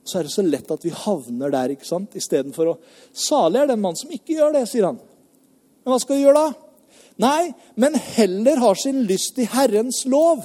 så 0.06 0.20
er 0.20 0.26
det 0.26 0.34
så 0.36 0.44
lett 0.46 0.70
at 0.70 0.84
vi 0.86 0.92
havner 0.94 1.50
der 1.50 1.72
ikke 1.74 1.88
sant? 1.88 2.14
istedenfor 2.14 2.70
å 2.70 2.76
Salig 3.16 3.58
er 3.62 3.72
den 3.72 3.82
mann 3.82 3.98
som 3.98 4.12
ikke 4.14 4.36
gjør 4.36 4.54
det, 4.54 4.66
sier 4.70 4.86
han. 4.86 5.00
Men 5.82 5.94
hva 5.94 5.98
skal 6.02 6.18
vi 6.18 6.26
gjøre 6.26 6.44
da? 6.44 6.62
Nei, 7.22 7.42
men 7.80 7.96
heller 8.18 8.60
har 8.60 8.78
sin 8.78 9.02
lyst 9.08 9.38
i 9.40 9.48
Herrens 9.50 10.04
lov 10.10 10.44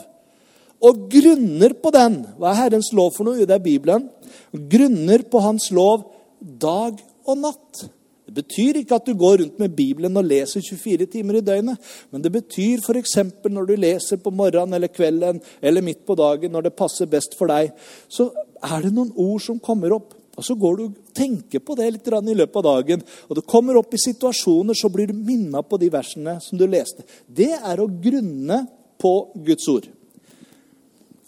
og 0.81 1.07
grunner 1.13 1.75
på 1.77 1.91
den. 1.93 2.21
Hva 2.39 2.53
er 2.53 2.61
Herrens 2.63 2.89
lov 2.97 3.13
for 3.13 3.27
noe? 3.27 3.45
Det 3.45 3.53
er 3.53 3.63
Bibelen. 3.63 4.07
Grunner 4.51 5.25
på 5.29 5.41
Hans 5.43 5.69
lov 5.75 6.07
dag 6.39 6.97
og 7.27 7.37
natt. 7.37 7.83
Det 8.25 8.37
betyr 8.39 8.79
ikke 8.79 8.95
at 8.95 9.09
du 9.09 9.11
går 9.19 9.41
rundt 9.41 9.57
med 9.59 9.73
Bibelen 9.75 10.15
og 10.17 10.23
leser 10.23 10.63
24 10.63 11.09
timer 11.11 11.37
i 11.37 11.43
døgnet. 11.45 11.91
Men 12.13 12.23
det 12.23 12.31
betyr 12.33 12.79
f.eks. 12.79 13.17
når 13.43 13.67
du 13.67 13.73
leser 13.75 14.21
på 14.23 14.31
morgenen 14.33 14.77
eller 14.77 14.93
kvelden 14.93 15.41
eller 15.61 15.85
midt 15.85 16.05
på 16.07 16.15
dagen, 16.15 16.53
når 16.53 16.69
det 16.69 16.77
passer 16.79 17.11
best 17.11 17.35
for 17.37 17.51
deg, 17.51 17.73
så 18.07 18.29
er 18.61 18.83
det 18.85 18.91
noen 18.95 19.13
ord 19.19 19.41
som 19.43 19.59
kommer 19.59 19.95
opp. 19.97 20.17
Og 20.37 20.45
Så 20.45 20.55
går 20.55 20.77
du 20.77 20.83
og 20.85 20.99
tenker 21.13 21.59
på 21.59 21.75
det 21.75 21.89
litt 21.91 22.07
i 22.07 22.33
løpet 22.33 22.55
av 22.55 22.63
dagen. 22.63 23.03
Og 23.29 23.35
det 23.35 23.45
kommer 23.45 23.77
opp 23.77 23.93
i 23.93 23.99
situasjoner, 23.99 24.73
så 24.73 24.89
blir 24.89 25.07
du 25.07 25.13
minna 25.13 25.61
på 25.61 25.77
de 25.77 25.89
versene 25.91 26.39
som 26.41 26.57
du 26.57 26.65
leste. 26.67 27.03
Det 27.27 27.51
er 27.51 27.79
å 27.79 27.89
grunne 27.89 28.67
på 28.97 29.13
Guds 29.35 29.67
ord. 29.67 29.87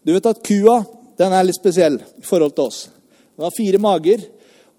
Du 0.03 0.13
vet 0.13 0.25
at 0.25 0.43
kua 0.43 0.83
den 1.19 1.33
er 1.33 1.45
litt 1.45 1.59
spesiell 1.59 1.99
i 1.99 2.25
forhold 2.25 2.55
til 2.55 2.71
oss. 2.71 2.79
Den 3.35 3.45
har 3.45 3.53
fire 3.55 3.81
mager. 3.81 4.23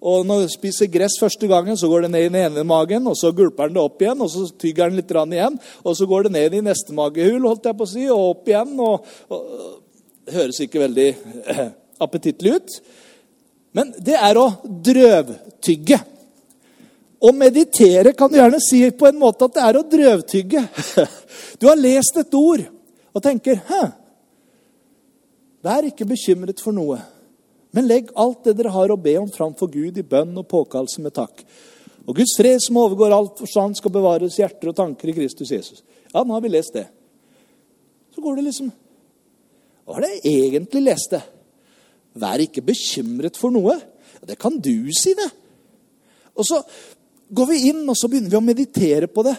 Og 0.05 0.25
når 0.27 0.43
du 0.43 0.51
spiser 0.53 0.91
gress 0.91 1.15
første 1.21 1.47
gangen, 1.49 1.77
så 1.79 1.87
går 1.89 2.05
det 2.05 2.11
ned 2.11 2.25
i 2.25 2.29
den 2.29 2.41
ene 2.41 2.65
magen, 2.67 3.07
og 3.07 3.15
så 3.17 3.31
gulper 3.33 3.69
den 3.69 3.77
det 3.77 3.85
opp 3.85 4.03
igjen, 4.03 4.21
og 4.21 4.29
så 4.29 4.43
tygger 4.51 4.91
den 4.91 4.99
litt 4.99 5.13
igjen, 5.15 5.55
og 5.81 5.95
så 5.97 6.05
går 6.05 6.27
det 6.27 6.33
ned 6.35 6.53
i 6.53 6.65
neste 6.65 6.93
magehull, 6.93 7.47
holdt 7.47 7.65
jeg 7.65 7.77
på 7.79 7.87
å 7.87 7.89
si, 7.89 8.03
og 8.11 8.35
opp 8.35 8.51
igjen. 8.51 8.75
og, 8.83 9.07
og 9.31 9.47
Det 10.27 10.35
høres 10.35 10.61
ikke 10.61 10.83
veldig 10.83 11.09
appetittlig 12.01 12.55
ut. 12.57 12.77
Men 13.75 13.91
det 13.99 14.15
er 14.15 14.37
å 14.39 14.47
drøvtygge. 14.63 15.99
Å 17.25 17.31
meditere 17.35 18.13
kan 18.15 18.31
du 18.31 18.37
gjerne 18.37 18.61
si 18.63 18.83
på 18.91 19.07
en 19.09 19.19
måte 19.19 19.47
at 19.47 19.55
det 19.55 19.65
er 19.65 19.79
å 19.79 19.87
drøvtygge. 19.95 20.65
Du 21.59 21.69
har 21.69 21.79
lest 21.79 22.17
et 22.19 22.33
ord 22.35 22.65
og 23.15 23.21
tenker 23.23 23.61
Hæ? 23.63 23.83
Vær 25.63 25.87
ikke 25.87 26.07
bekymret 26.09 26.59
for 26.61 26.75
noe. 26.75 26.99
Men 27.75 27.87
legg 27.87 28.11
alt 28.19 28.43
det 28.45 28.57
dere 28.59 28.73
har 28.75 28.91
å 28.91 28.99
be 28.99 29.15
om, 29.17 29.29
framfor 29.31 29.71
Gud 29.71 29.97
i 29.97 30.03
bønn 30.05 30.35
og 30.37 30.47
påkallelse 30.51 31.01
med 31.03 31.15
takk. 31.15 31.41
Og 32.05 32.19
Guds 32.19 32.35
fred 32.37 32.61
som 32.61 32.77
overgår 32.79 33.15
alt 33.15 33.39
forstand, 33.41 33.79
skal 33.79 33.93
bevares 33.95 34.37
hjerter 34.39 34.69
og 34.69 34.77
tanker 34.77 35.09
i 35.09 35.15
Kristus 35.17 35.51
Jesus. 35.51 35.81
Ja, 36.11 36.21
nå 36.21 36.35
har 36.35 36.43
vi 36.43 36.51
lest 36.53 36.75
det. 36.75 36.85
Så 38.13 38.23
går 38.23 38.37
det 38.37 38.45
liksom 38.47 38.69
Hva 39.85 39.97
var 39.97 40.05
det 40.05 40.13
jeg 40.15 40.45
egentlig 40.47 40.85
leste? 40.85 41.19
Vær 42.15 42.43
ikke 42.43 42.63
bekymret 42.65 43.37
for 43.39 43.53
noe. 43.53 43.75
Det 44.25 44.37
kan 44.41 44.57
du 44.57 44.89
si, 44.95 45.13
det. 45.17 45.29
Og 46.35 46.47
så 46.47 46.61
går 47.35 47.49
vi 47.51 47.61
inn 47.71 47.83
og 47.87 47.97
så 47.97 48.09
begynner 48.11 48.31
vi 48.31 48.39
å 48.39 48.45
meditere 48.45 49.09
på 49.11 49.25
det. 49.27 49.35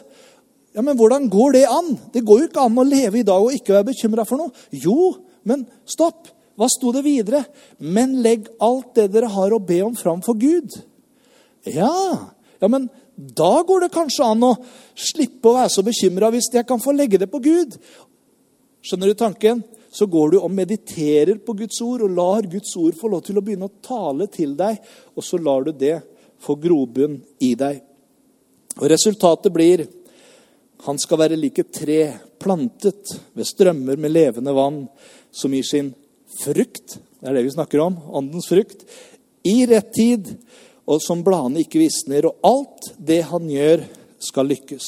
Ja, 0.76 0.82
Men 0.84 0.96
hvordan 0.98 1.28
går 1.32 1.56
det 1.56 1.66
an? 1.72 1.94
Det 2.12 2.24
går 2.24 2.40
jo 2.40 2.48
ikke 2.50 2.66
an 2.68 2.78
å 2.78 2.84
leve 2.84 3.20
i 3.20 3.26
dag 3.26 3.42
og 3.42 3.54
ikke 3.56 3.72
være 3.78 3.90
bekymra 3.92 4.26
for 4.28 4.40
noe. 4.40 4.66
Jo, 4.70 5.14
men 5.48 5.64
stopp. 5.88 6.28
Hva 6.56 6.68
sto 6.72 6.92
det 6.92 7.04
videre? 7.04 7.42
Men 7.78 8.18
legg 8.24 8.48
alt 8.64 8.94
det 8.96 9.10
dere 9.12 9.28
har 9.32 9.52
å 9.52 9.60
be 9.60 9.82
om, 9.84 9.96
fram 9.96 10.22
for 10.24 10.38
Gud. 10.40 10.72
Ja, 11.68 11.92
ja, 12.60 12.68
men 12.68 12.88
da 13.16 13.62
går 13.66 13.86
det 13.86 13.94
kanskje 13.94 14.24
an 14.24 14.44
å 14.44 14.54
slippe 14.96 15.50
å 15.50 15.56
være 15.56 15.72
så 15.72 15.84
bekymra 15.84 16.30
hvis 16.32 16.48
jeg 16.52 16.68
kan 16.68 16.80
få 16.80 16.94
legge 16.96 17.20
det 17.20 17.28
på 17.32 17.40
Gud. 17.44 17.76
Skjønner 18.84 19.12
du 19.12 19.18
tanken? 19.18 19.64
Så 19.96 20.08
går 20.12 20.34
du 20.34 20.38
og 20.42 20.52
mediterer 20.52 21.38
på 21.40 21.54
Guds 21.56 21.80
ord 21.84 22.04
og 22.04 22.12
lar 22.12 22.48
Guds 22.52 22.74
ord 22.76 22.96
få 22.98 23.08
lov 23.08 23.22
til 23.24 23.38
å 23.40 23.44
begynne 23.44 23.68
å 23.70 23.78
tale 23.80 24.26
til 24.28 24.52
deg, 24.58 24.76
og 25.16 25.24
så 25.24 25.40
lar 25.40 25.64
du 25.64 25.72
det 25.72 25.94
få 26.44 26.58
grobunn 26.60 27.16
i 27.40 27.54
deg. 27.56 27.80
Og 28.76 28.90
Resultatet 28.92 29.54
blir 29.54 29.86
han 30.84 30.98
skal 31.00 31.22
være 31.22 31.38
like 31.40 31.64
tre 31.72 32.00
plantet 32.38 33.14
ved 33.32 33.48
strømmer 33.48 33.96
med 33.96 34.12
levende 34.12 34.52
vann, 34.54 34.82
som 35.32 35.54
gir 35.56 35.64
sin 35.64 35.88
frukt. 36.36 36.98
Det 37.16 37.30
er 37.30 37.38
det 37.38 37.46
vi 37.46 37.54
snakker 37.56 37.80
om. 37.82 37.96
Åndens 38.20 38.48
frukt. 38.50 38.84
I 39.46 39.64
rett 39.70 39.88
tid, 39.96 40.34
og 40.86 41.00
som 41.02 41.24
bladene 41.24 41.64
ikke 41.64 41.80
visner. 41.80 42.28
Og 42.28 42.44
alt 42.46 42.92
det 42.98 43.22
han 43.32 43.48
gjør, 43.50 43.86
skal 44.22 44.48
lykkes. 44.48 44.86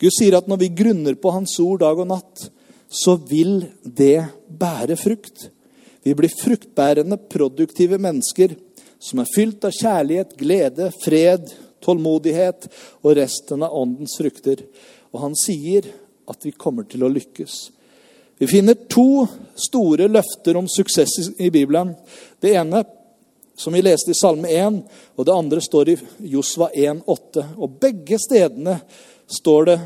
Gud 0.00 0.14
sier 0.16 0.36
at 0.38 0.46
når 0.48 0.62
vi 0.62 0.74
grunner 0.76 1.16
på 1.20 1.32
Hans 1.32 1.58
ord 1.60 1.82
dag 1.82 1.98
og 2.00 2.08
natt, 2.08 2.46
så 2.90 3.14
vil 3.30 3.62
det 3.84 4.24
bære 4.48 4.96
frukt. 4.98 5.48
Vi 6.02 6.14
blir 6.16 6.32
fruktbærende, 6.32 7.16
produktive 7.30 7.98
mennesker 8.00 8.56
som 9.00 9.22
er 9.22 9.32
fylt 9.34 9.64
av 9.64 9.72
kjærlighet, 9.72 10.36
glede, 10.36 10.90
fred, 11.04 11.48
tålmodighet 11.80 12.66
og 13.00 13.14
resten 13.16 13.62
av 13.64 13.76
åndens 13.76 14.16
frukter. 14.20 14.64
Og 15.14 15.22
han 15.24 15.36
sier 15.38 15.86
at 16.30 16.44
vi 16.44 16.52
kommer 16.52 16.88
til 16.88 17.04
å 17.06 17.12
lykkes. 17.12 17.54
Vi 18.40 18.48
finner 18.48 18.76
to 18.88 19.26
store 19.58 20.08
løfter 20.08 20.56
om 20.56 20.68
suksess 20.68 21.30
i 21.38 21.50
Bibelen. 21.52 21.94
Det 22.40 22.54
ene 22.56 22.82
som 23.60 23.74
vi 23.76 23.82
leste 23.84 24.14
i 24.14 24.16
Salme 24.16 24.48
1, 24.48 24.78
og 25.16 25.26
det 25.28 25.36
andre 25.36 25.60
står 25.60 25.92
i 25.92 25.96
Josva 26.32 26.70
1,8. 26.72 27.44
Og 27.60 27.76
begge 27.82 28.16
stedene 28.20 28.78
står 29.28 29.68
det 29.68 29.78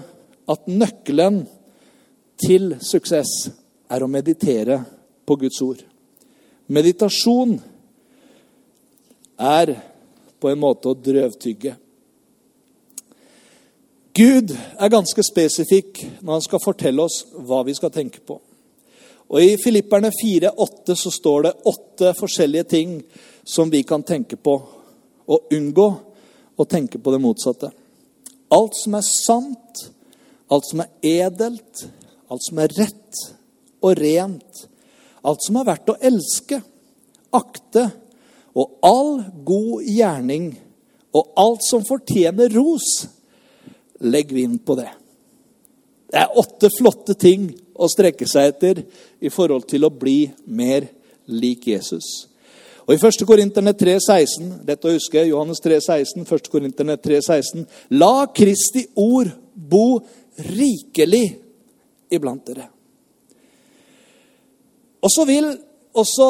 at 0.54 0.70
nøkkelen 0.70 1.42
til 2.40 2.74
suksess 2.82 3.32
er 3.90 4.02
å 4.02 4.10
meditere 4.10 4.80
på 5.26 5.36
Guds 5.40 5.60
ord. 5.64 5.80
Meditasjon 6.66 7.58
er 9.38 9.74
på 10.40 10.50
en 10.50 10.60
måte 10.60 10.90
å 10.90 10.98
drøvtygge. 10.98 11.74
Gud 14.14 14.52
er 14.54 14.92
ganske 14.92 15.22
spesifikk 15.26 16.04
når 16.20 16.36
han 16.36 16.44
skal 16.44 16.62
fortelle 16.62 17.02
oss 17.02 17.24
hva 17.34 17.64
vi 17.66 17.74
skal 17.74 17.92
tenke 17.94 18.20
på. 18.22 18.38
Og 19.34 19.40
I 19.42 19.56
Filipperne 19.58 20.12
4,8 20.14 20.94
så 20.94 21.10
står 21.10 21.46
det 21.46 21.54
åtte 21.70 22.12
forskjellige 22.18 22.68
ting 22.70 22.98
som 23.44 23.70
vi 23.72 23.82
kan 23.82 24.04
tenke 24.06 24.36
på, 24.36 24.54
og 25.26 25.54
unngå 25.56 25.86
å 26.56 26.66
tenke 26.68 27.00
på 27.00 27.12
det 27.12 27.20
motsatte. 27.24 27.72
Alt 28.54 28.76
som 28.78 28.94
er 28.94 29.06
sant, 29.08 29.84
alt 30.52 30.68
som 30.68 30.84
er 30.84 30.92
edelt, 31.26 31.86
alt 32.30 32.44
som 32.46 32.60
er 32.62 32.72
rett 32.78 33.22
og 33.84 33.98
rent, 33.98 34.64
alt 35.24 35.44
som 35.44 35.58
er 35.60 35.68
verdt 35.68 35.92
å 35.92 35.98
elske, 36.04 36.60
akte, 37.34 37.88
og 38.54 38.78
all 38.86 39.16
god 39.46 39.86
gjerning 39.88 40.52
og 41.14 41.32
alt 41.38 41.64
som 41.66 41.84
fortjener 41.86 42.52
ros, 42.54 43.06
legg 44.02 44.32
vind 44.34 44.60
på 44.66 44.76
det. 44.78 44.90
Det 46.10 46.20
er 46.22 46.38
åtte 46.38 46.70
flotte 46.74 47.16
ting 47.18 47.48
å 47.74 47.88
strekke 47.90 48.26
seg 48.30 48.52
etter 48.52 48.82
i 49.18 49.30
forhold 49.32 49.66
til 49.70 49.86
å 49.86 49.90
bli 49.90 50.28
mer 50.46 50.86
lik 51.26 51.66
Jesus. 51.72 52.28
Og 52.84 52.92
I 52.94 53.00
1. 53.00 53.24
Korinterne 53.26 53.72
3,16 53.72 54.50
dette 54.66 54.86
å 54.86 54.92
huske, 54.92 55.22
Johannes 55.24 55.62
3,16, 55.64 56.26
1. 56.26 56.50
Korinterne 56.52 56.98
3,16 57.00 57.64
La 57.96 58.26
Kristi 58.34 58.84
ord 59.00 59.32
bo 59.54 60.02
rikelig 60.52 61.24
iblant 62.14 62.46
dere. 62.46 62.68
Og 65.04 65.12
så 65.12 65.26
vil 65.28 65.50
også 65.94 66.28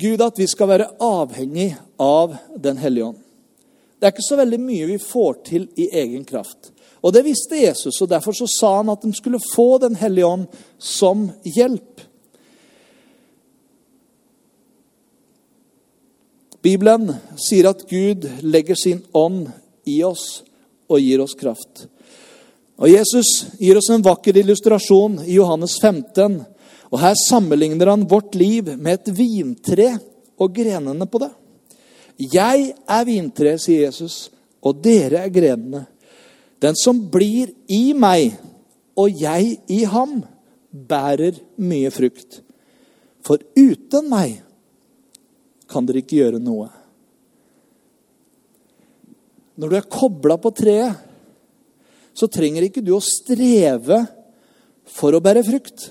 Gud 0.00 0.22
at 0.24 0.38
vi 0.38 0.46
skal 0.50 0.70
være 0.70 0.90
avhengig 1.02 1.74
av 2.00 2.36
Den 2.56 2.80
hellige 2.80 3.12
ånd. 3.12 3.20
Det 3.98 4.08
er 4.08 4.14
ikke 4.14 4.26
så 4.26 4.38
veldig 4.40 4.60
mye 4.60 4.88
vi 4.88 4.98
får 5.00 5.36
til 5.46 5.68
i 5.80 5.88
egen 6.00 6.24
kraft. 6.28 6.72
Og 7.04 7.12
det 7.12 7.24
visste 7.26 7.60
Jesus, 7.60 8.00
og 8.00 8.08
derfor 8.08 8.32
så 8.36 8.48
sa 8.48 8.76
han 8.78 8.90
at 8.92 9.04
de 9.04 9.12
skulle 9.16 9.40
få 9.52 9.78
Den 9.78 9.96
hellige 9.96 10.26
ånd 10.26 10.46
som 10.78 11.28
hjelp. 11.44 12.02
Bibelen 16.64 17.10
sier 17.36 17.68
at 17.68 17.84
Gud 17.90 18.24
legger 18.40 18.78
sin 18.78 19.02
ånd 19.12 19.50
i 19.84 19.98
oss 20.04 20.42
og 20.88 21.00
gir 21.00 21.20
oss 21.20 21.36
kraft. 21.36 21.86
Og 22.80 22.90
Jesus 22.90 23.30
gir 23.60 23.78
oss 23.78 23.90
en 23.94 24.02
vakker 24.02 24.40
illustrasjon 24.40 25.20
i 25.24 25.36
Johannes 25.36 25.76
15. 25.78 26.40
Og 26.90 27.00
Her 27.02 27.14
sammenligner 27.18 27.92
han 27.92 28.06
vårt 28.10 28.34
liv 28.38 28.72
med 28.74 28.98
et 28.98 29.12
vintre 29.14 29.92
og 30.38 30.54
grenene 30.56 31.06
på 31.06 31.22
det. 31.22 31.30
Jeg 32.34 32.70
er 32.74 33.06
vintre, 33.06 33.56
sier 33.58 33.88
Jesus, 33.88 34.28
og 34.62 34.82
dere 34.82 35.24
er 35.24 35.34
grenene. 35.34 35.84
Den 36.62 36.76
som 36.78 37.00
blir 37.10 37.50
i 37.70 37.92
meg 37.98 38.36
og 38.98 39.10
jeg 39.18 39.58
i 39.70 39.82
ham, 39.90 40.22
bærer 40.74 41.36
mye 41.62 41.90
frukt. 41.94 42.40
For 43.22 43.42
uten 43.54 44.08
meg 44.10 44.40
kan 45.70 45.86
dere 45.86 46.02
ikke 46.02 46.18
gjøre 46.18 46.42
noe. 46.42 46.68
Når 49.54 49.70
du 49.70 49.76
er 49.78 49.90
kobla 49.90 50.36
på 50.42 50.50
treet, 50.54 51.03
så 52.14 52.30
trenger 52.30 52.68
ikke 52.68 52.82
du 52.84 52.92
å 52.94 53.02
streve 53.02 54.04
for 54.94 55.16
å 55.16 55.22
bære 55.22 55.42
frukt. 55.46 55.88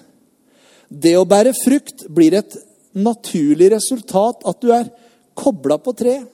Det 0.87 1.15
å 1.19 1.27
bære 1.27 1.55
frukt 1.57 2.05
blir 2.13 2.37
et 2.37 2.55
naturlig 2.93 3.71
resultat 3.73 4.45
at 4.47 4.61
du 4.61 4.71
er 4.73 4.91
kobla 5.37 5.79
på 5.81 5.95
treet. 5.97 6.29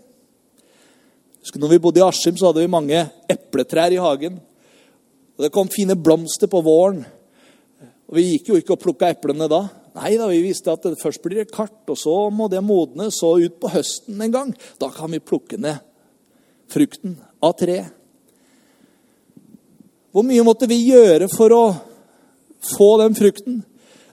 Husker 1.39 1.61
når 1.61 1.71
vi 1.71 1.81
bodde 1.81 2.01
i 2.01 2.05
Askim, 2.05 2.35
så 2.37 2.49
hadde 2.49 2.65
vi 2.65 2.71
mange 2.71 3.05
epletrær 3.31 3.93
i 3.95 4.01
hagen. 4.01 4.37
Og 5.37 5.45
Det 5.45 5.53
kom 5.55 5.69
fine 5.71 5.95
blomster 5.95 6.51
på 6.51 6.61
våren. 6.61 7.05
Og 8.09 8.15
Vi 8.15 8.25
gikk 8.33 8.49
jo 8.49 8.59
ikke 8.59 8.75
og 8.75 8.83
plukka 8.83 9.09
eplene 9.13 9.47
da. 9.49 9.63
Nei 9.95 10.17
da, 10.19 10.27
vi 10.29 10.43
visste 10.43 10.71
at 10.71 10.83
det 10.83 10.99
først 11.01 11.23
blir 11.23 11.41
det 11.41 11.51
kart, 11.51 11.81
og 11.89 11.97
så 11.97 12.29
må 12.29 12.49
det 12.51 12.61
modne. 12.61 13.09
Så 13.09 13.39
ut 13.39 13.55
på 13.61 13.71
høsten 13.71 14.19
en 14.21 14.35
gang. 14.35 14.51
Da 14.77 14.91
kan 14.93 15.11
vi 15.11 15.23
plukke 15.23 15.57
ned 15.57 15.79
frukten 16.69 17.17
av 17.41 17.55
treet. 17.57 17.95
Hvor 20.09 20.25
mye 20.25 20.45
måtte 20.45 20.69
vi 20.69 20.79
gjøre 20.89 21.27
for 21.31 21.53
å 21.53 21.63
få 22.75 22.89
den 23.03 23.17
frukten? 23.17 23.59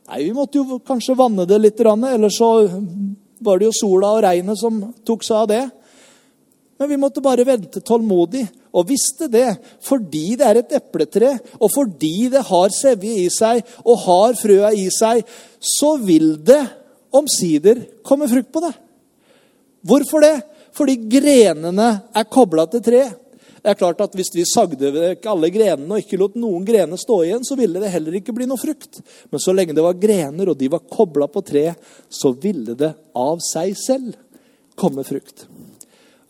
Nei, 0.06 0.24
Vi 0.24 0.32
måtte 0.36 0.60
jo 0.60 0.78
kanskje 0.78 1.16
vanne 1.16 1.46
det 1.48 1.58
litt, 1.58 1.80
eller 1.80 2.30
så 2.30 2.68
var 3.40 3.58
det 3.58 3.66
jo 3.66 3.72
sola 3.74 4.12
og 4.16 4.22
regnet 4.24 4.58
som 4.60 4.94
tok 5.04 5.24
seg 5.24 5.36
av 5.36 5.48
det. 5.48 5.64
Men 6.78 6.88
vi 6.88 6.98
måtte 7.00 7.24
bare 7.24 7.46
vente 7.48 7.80
tålmodig. 7.80 8.44
Og 8.76 8.90
visste 8.90 9.30
det 9.32 9.56
fordi 9.80 10.36
det 10.36 10.44
er 10.44 10.58
et 10.60 10.74
epletre, 10.76 11.32
og 11.56 11.70
fordi 11.72 12.28
det 12.28 12.44
har 12.44 12.74
sevje 12.76 13.22
i 13.24 13.28
seg 13.32 13.62
og 13.86 14.02
har 14.04 14.36
frøa 14.36 14.74
i 14.76 14.90
seg, 14.92 15.22
så 15.56 15.94
vil 15.96 16.34
det 16.44 16.60
omsider 17.16 17.80
komme 18.04 18.28
frukt 18.28 18.52
på 18.52 18.60
det. 18.66 18.74
Hvorfor 19.86 20.20
det? 20.20 20.36
Fordi 20.76 20.98
grenene 21.08 21.88
er 22.12 22.28
kobla 22.28 22.66
til 22.68 22.84
treet. 22.84 23.16
Det 23.66 23.72
er 23.72 23.78
klart 23.80 23.98
at 24.04 24.12
Hvis 24.14 24.28
vi 24.30 24.44
sagde 24.46 24.92
vekk 24.94 25.24
alle 25.26 25.48
grenene 25.50 25.96
og 25.96 26.04
ikke 26.04 26.18
lot 26.20 26.36
noen 26.38 26.62
grener 26.62 27.00
stå 27.00 27.16
igjen, 27.24 27.42
så 27.42 27.56
ville 27.58 27.80
det 27.82 27.90
heller 27.90 28.14
ikke 28.14 28.34
bli 28.36 28.46
noe 28.46 28.60
frukt. 28.60 29.00
Men 29.26 29.42
så 29.42 29.50
lenge 29.50 29.74
det 29.74 29.82
var 29.82 29.96
grener, 29.98 30.52
og 30.52 30.60
de 30.60 30.68
var 30.70 30.84
kobla 30.86 31.26
på 31.26 31.42
treet, 31.42 31.80
så 32.06 32.30
ville 32.30 32.76
det 32.78 32.92
av 33.18 33.42
seg 33.42 33.72
selv 33.74 34.12
komme 34.78 35.02
frukt. 35.02 35.48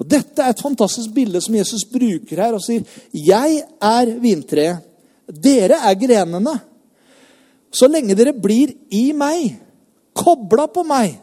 Og 0.01 0.09
Dette 0.09 0.41
er 0.41 0.55
et 0.55 0.63
fantastisk 0.65 1.13
bilde 1.13 1.43
som 1.45 1.59
Jesus 1.59 1.85
bruker 1.91 2.41
her 2.41 2.57
og 2.57 2.65
sier, 2.65 2.89
'Jeg 3.13 3.69
er 3.83 4.15
vintreet. 4.17 4.81
Dere 5.29 5.77
er 5.77 5.95
grenene.' 5.95 6.61
Så 7.71 7.85
lenge 7.87 8.17
dere 8.17 8.33
blir 8.33 8.73
i 8.91 9.13
meg, 9.13 9.61
kobla 10.15 10.67
på 10.73 10.87
meg, 10.87 11.21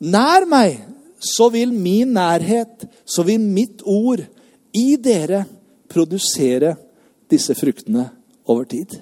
nær 0.00 0.44
meg, 0.44 0.84
så 1.18 1.48
vil 1.48 1.72
min 1.72 2.12
nærhet, 2.12 2.84
så 3.06 3.24
vil 3.24 3.40
mitt 3.40 3.80
ord 3.86 4.20
i 4.78 4.96
dere 5.00 5.44
produsere 5.92 6.74
disse 7.30 7.56
fruktene 7.56 8.06
over 8.50 8.68
tid. 8.68 8.94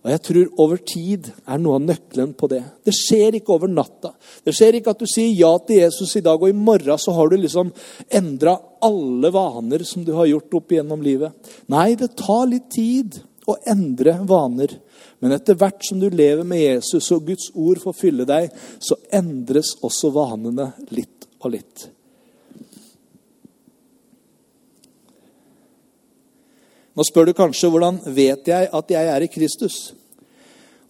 Og 0.00 0.08
jeg 0.08 0.20
tror 0.24 0.60
over 0.64 0.80
tid 0.80 1.26
er 1.28 1.58
noe 1.60 1.76
av 1.76 1.84
nøkkelen 1.84 2.32
på 2.38 2.48
det. 2.48 2.62
Det 2.88 2.92
skjer 2.96 3.36
ikke 3.36 3.52
over 3.52 3.68
natta. 3.68 4.14
Det 4.44 4.54
skjer 4.56 4.78
ikke 4.78 4.94
at 4.94 5.02
du 5.02 5.08
sier 5.10 5.34
ja 5.36 5.50
til 5.60 5.82
Jesus 5.82 6.14
i 6.16 6.22
dag, 6.24 6.40
og 6.40 6.48
i 6.48 6.56
morgen 6.56 7.00
så 7.00 7.12
har 7.18 7.28
du 7.28 7.36
liksom 7.36 7.72
endra 8.08 8.56
alle 8.80 9.32
vaner 9.34 9.84
som 9.84 10.06
du 10.06 10.14
har 10.16 10.30
gjort 10.30 10.56
opp 10.56 10.72
igjennom 10.72 11.04
livet. 11.04 11.52
Nei, 11.68 11.92
det 12.00 12.14
tar 12.16 12.48
litt 12.48 12.70
tid 12.72 13.20
å 13.50 13.58
endre 13.68 14.16
vaner. 14.24 14.72
Men 15.20 15.36
etter 15.36 15.58
hvert 15.60 15.84
som 15.84 16.00
du 16.00 16.08
lever 16.08 16.48
med 16.48 16.62
Jesus 16.62 17.12
og 17.12 17.28
Guds 17.28 17.50
ord 17.52 17.84
får 17.84 17.98
fylle 18.00 18.28
deg, 18.28 18.48
så 18.80 18.96
endres 19.12 19.74
også 19.84 20.14
vanene 20.16 20.72
litt 20.96 21.28
og 21.44 21.58
litt. 21.58 21.90
Nå 27.00 27.04
spør 27.08 27.30
du 27.30 27.32
kanskje 27.32 27.70
hvordan 27.72 27.96
vet 28.12 28.48
jeg 28.50 28.66
at 28.76 28.90
jeg 28.92 29.06
er 29.08 29.24
i 29.24 29.28
Kristus? 29.32 29.94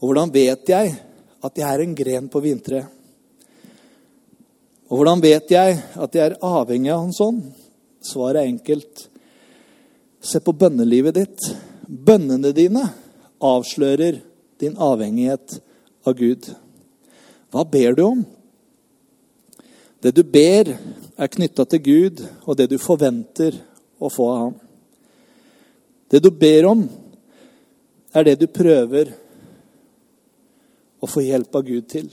Og 0.02 0.08
hvordan 0.08 0.32
vet 0.34 0.66
jeg 0.66 0.94
at 1.46 1.58
jeg 1.60 1.62
er 1.62 1.82
en 1.84 1.92
gren 1.94 2.24
på 2.26 2.40
vintreet? 2.42 2.88
Og 4.90 4.98
hvordan 4.98 5.20
vet 5.22 5.52
jeg 5.54 5.76
at 5.78 6.16
jeg 6.18 6.24
er 6.24 6.34
avhengig 6.42 6.90
av 6.90 7.04
Hans 7.04 7.20
ånd? 7.22 7.44
Svaret 8.02 8.40
er 8.40 8.50
enkelt. 8.50 9.04
Se 10.18 10.40
på 10.42 10.50
bønnelivet 10.50 11.14
ditt. 11.14 11.46
Bønnene 11.86 12.50
dine 12.58 12.82
avslører 13.38 14.18
din 14.58 14.74
avhengighet 14.82 15.60
av 16.10 16.16
Gud. 16.18 16.48
Hva 17.54 17.62
ber 17.62 17.94
du 17.94 18.02
om? 18.08 18.24
Det 20.02 20.10
du 20.18 20.24
ber, 20.26 20.72
er 21.14 21.32
knytta 21.36 21.68
til 21.70 21.84
Gud 21.86 22.24
og 22.48 22.58
det 22.58 22.66
du 22.74 22.80
forventer 22.82 23.60
å 24.02 24.10
få 24.10 24.28
av 24.32 24.42
ham. 24.42 24.58
Det 26.10 26.18
du 26.22 26.30
ber 26.34 26.66
om, 26.66 26.82
er 28.12 28.26
det 28.26 28.40
du 28.40 28.48
prøver 28.50 29.12
å 31.00 31.08
få 31.08 31.22
hjelp 31.22 31.54
av 31.54 31.64
Gud 31.66 31.86
til. 31.88 32.08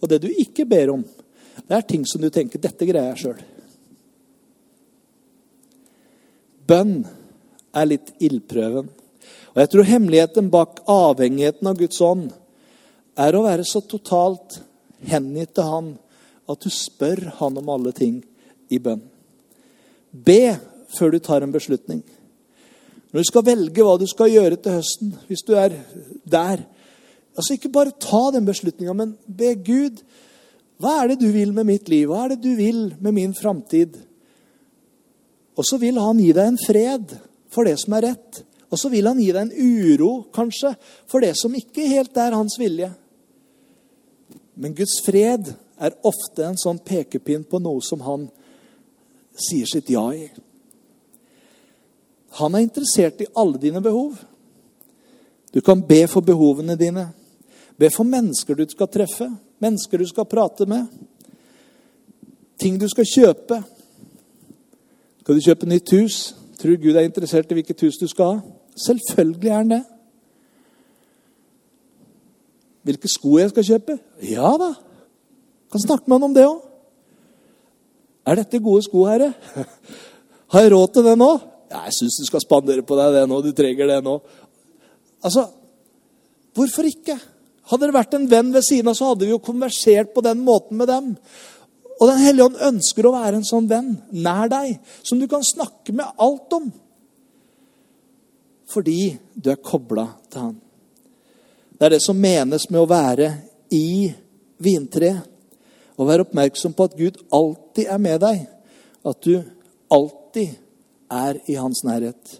Og 0.00 0.10
det 0.10 0.20
du 0.22 0.28
ikke 0.28 0.66
ber 0.68 0.92
om, 0.92 1.04
det 1.62 1.76
er 1.76 1.88
ting 1.88 2.04
som 2.08 2.20
du 2.20 2.28
tenker 2.30 2.58
'dette 2.58 2.86
greier 2.86 3.14
jeg 3.14 3.22
sjøl'. 3.24 3.44
Bønn 6.66 7.06
er 7.74 7.88
litt 7.88 8.12
ildprøven. 8.20 8.88
Og 9.52 9.58
jeg 9.60 9.70
tror 9.72 9.88
hemmeligheten 9.88 10.50
bak 10.50 10.80
avhengigheten 10.88 11.66
av 11.68 11.78
Guds 11.78 12.00
ånd 12.00 12.30
er 13.16 13.36
å 13.36 13.44
være 13.44 13.64
så 13.68 13.82
totalt 13.84 14.60
hengitt 15.08 15.54
til 15.54 15.68
Han 15.68 15.98
at 16.48 16.60
du 16.60 16.70
spør 16.70 17.32
Han 17.40 17.58
om 17.60 17.68
alle 17.68 17.92
ting 17.92 18.22
i 18.72 18.78
bønn. 18.78 19.02
Be 20.12 20.56
før 20.96 21.12
du 21.12 21.18
tar 21.18 21.42
en 21.42 21.52
beslutning. 21.52 22.02
Når 23.12 23.20
du 23.20 23.28
skal 23.28 23.44
velge 23.44 23.84
hva 23.84 23.98
du 24.00 24.06
skal 24.08 24.32
gjøre 24.32 24.58
til 24.62 24.78
høsten, 24.78 25.16
hvis 25.28 25.44
du 25.46 25.54
er 25.58 25.76
der 26.24 26.64
Altså 27.32 27.54
Ikke 27.56 27.72
bare 27.72 27.94
ta 27.96 28.26
den 28.34 28.44
beslutninga, 28.44 28.92
men 28.92 29.14
be 29.24 29.54
Gud. 29.64 30.02
Hva 30.76 30.98
er 31.00 31.12
det 31.12 31.22
du 31.22 31.30
vil 31.32 31.54
med 31.56 31.64
mitt 31.64 31.88
liv? 31.88 32.10
Hva 32.10 32.26
er 32.26 32.34
det 32.34 32.42
du 32.44 32.50
vil 32.58 32.90
med 33.00 33.14
min 33.16 33.32
framtid? 33.32 33.96
Og 35.56 35.64
så 35.64 35.78
vil 35.80 35.96
han 35.96 36.20
gi 36.20 36.28
deg 36.36 36.50
en 36.50 36.60
fred 36.60 37.14
for 37.48 37.64
det 37.64 37.78
som 37.80 37.96
er 37.96 38.04
rett. 38.10 38.42
Og 38.68 38.80
så 38.80 38.90
vil 38.92 39.08
han 39.08 39.20
gi 39.20 39.30
deg 39.32 39.46
en 39.46 39.52
uro, 39.52 40.10
kanskje, 40.32 40.74
for 41.08 41.24
det 41.24 41.34
som 41.40 41.56
ikke 41.56 41.88
helt 41.88 42.16
er 42.20 42.36
hans 42.36 42.56
vilje. 42.60 42.90
Men 44.60 44.76
Guds 44.76 44.98
fred 45.04 45.52
er 45.80 45.98
ofte 46.08 46.46
en 46.46 46.60
sånn 46.60 46.80
pekepinn 46.84 47.44
på 47.48 47.60
noe 47.64 47.80
som 47.84 48.04
han 48.04 48.28
sier 49.32 49.68
sitt 49.68 49.88
ja 49.92 50.04
i. 50.16 50.26
Han 52.38 52.54
er 52.54 52.64
interessert 52.64 53.20
i 53.20 53.28
alle 53.36 53.60
dine 53.60 53.82
behov. 53.84 54.16
Du 55.52 55.60
kan 55.60 55.82
be 55.84 56.06
for 56.08 56.24
behovene 56.24 56.76
dine. 56.80 57.10
Be 57.78 57.90
for 57.92 58.08
mennesker 58.08 58.56
du 58.56 58.64
skal 58.70 58.88
treffe, 58.88 59.28
mennesker 59.60 60.00
du 60.00 60.06
skal 60.08 60.28
prate 60.28 60.66
med. 60.66 60.86
Ting 62.60 62.78
du 62.80 62.88
skal 62.88 63.08
kjøpe. 63.08 63.62
Skal 65.22 65.36
du 65.36 65.44
kjøpe 65.44 65.68
nytt 65.68 65.92
hus? 65.92 66.18
Tror 66.58 66.78
Gud 66.80 66.96
er 66.96 67.08
interessert 67.08 67.50
i 67.50 67.58
hvilket 67.58 67.84
hus 67.84 67.98
du 68.00 68.06
skal 68.08 68.36
ha? 68.36 68.56
Selvfølgelig 68.86 69.50
er 69.50 69.58
han 69.58 69.72
det. 69.74 69.82
Hvilke 72.82 73.10
sko 73.10 73.36
jeg 73.38 73.52
skal 73.52 73.66
kjøpe? 73.66 73.98
Ja 74.26 74.54
da. 74.58 74.72
Kan 75.72 75.84
snakke 75.84 76.08
med 76.08 76.16
han 76.16 76.30
om 76.30 76.36
det 76.36 76.48
òg. 76.48 76.60
Er 78.26 78.38
dette 78.38 78.62
gode 78.62 78.84
sko, 78.86 79.04
herre? 79.10 79.32
Har 80.52 80.62
jeg 80.62 80.72
råd 80.72 80.92
til 80.94 81.06
det 81.06 81.16
nå? 81.18 81.30
Jeg 81.72 81.96
syns 81.96 82.20
du 82.20 82.28
skal 82.28 82.44
spandere 82.44 82.84
på 82.86 82.96
deg 82.98 83.16
det 83.16 83.26
nå. 83.30 83.40
Du 83.44 83.52
trenger 83.56 83.88
det 83.88 83.98
nå. 84.04 84.18
Altså, 85.24 85.46
hvorfor 86.56 86.88
ikke? 86.88 87.16
Hadde 87.70 87.88
det 87.88 87.96
vært 87.96 88.14
en 88.18 88.28
venn 88.28 88.52
ved 88.52 88.64
siden 88.66 88.90
av, 88.90 88.98
så 88.98 89.12
hadde 89.12 89.26
vi 89.26 89.32
jo 89.32 89.42
konversert 89.42 90.12
på 90.14 90.24
den 90.24 90.42
måten 90.44 90.78
med 90.80 90.90
dem. 90.90 91.12
Og 92.00 92.08
Den 92.10 92.18
hellige 92.18 92.48
ånd 92.48 92.62
ønsker 92.68 93.06
å 93.06 93.14
være 93.14 93.38
en 93.38 93.46
sånn 93.46 93.68
venn 93.70 93.92
nær 94.10 94.50
deg, 94.50 94.74
som 95.06 95.20
du 95.20 95.28
kan 95.30 95.44
snakke 95.46 95.94
med 95.94 96.18
alt 96.20 96.56
om. 96.56 96.66
Fordi 98.72 99.12
du 99.34 99.52
er 99.52 99.62
kobla 99.62 100.08
til 100.32 100.48
han. 100.48 100.56
Det 101.78 101.86
er 101.86 101.94
det 101.94 102.02
som 102.02 102.18
menes 102.18 102.68
med 102.70 102.80
å 102.82 102.90
være 102.90 103.28
i 103.74 104.10
vintreet. 104.62 105.28
Å 105.98 106.06
være 106.08 106.24
oppmerksom 106.24 106.72
på 106.74 106.86
at 106.88 106.96
Gud 106.98 107.18
alltid 107.30 107.90
er 107.92 108.00
med 108.02 108.22
deg. 108.24 108.44
At 109.06 109.22
du 109.22 109.36
alltid 109.92 110.56
er 111.12 111.38
i 111.50 111.58
hans 111.60 111.82
nærhet. 111.84 112.38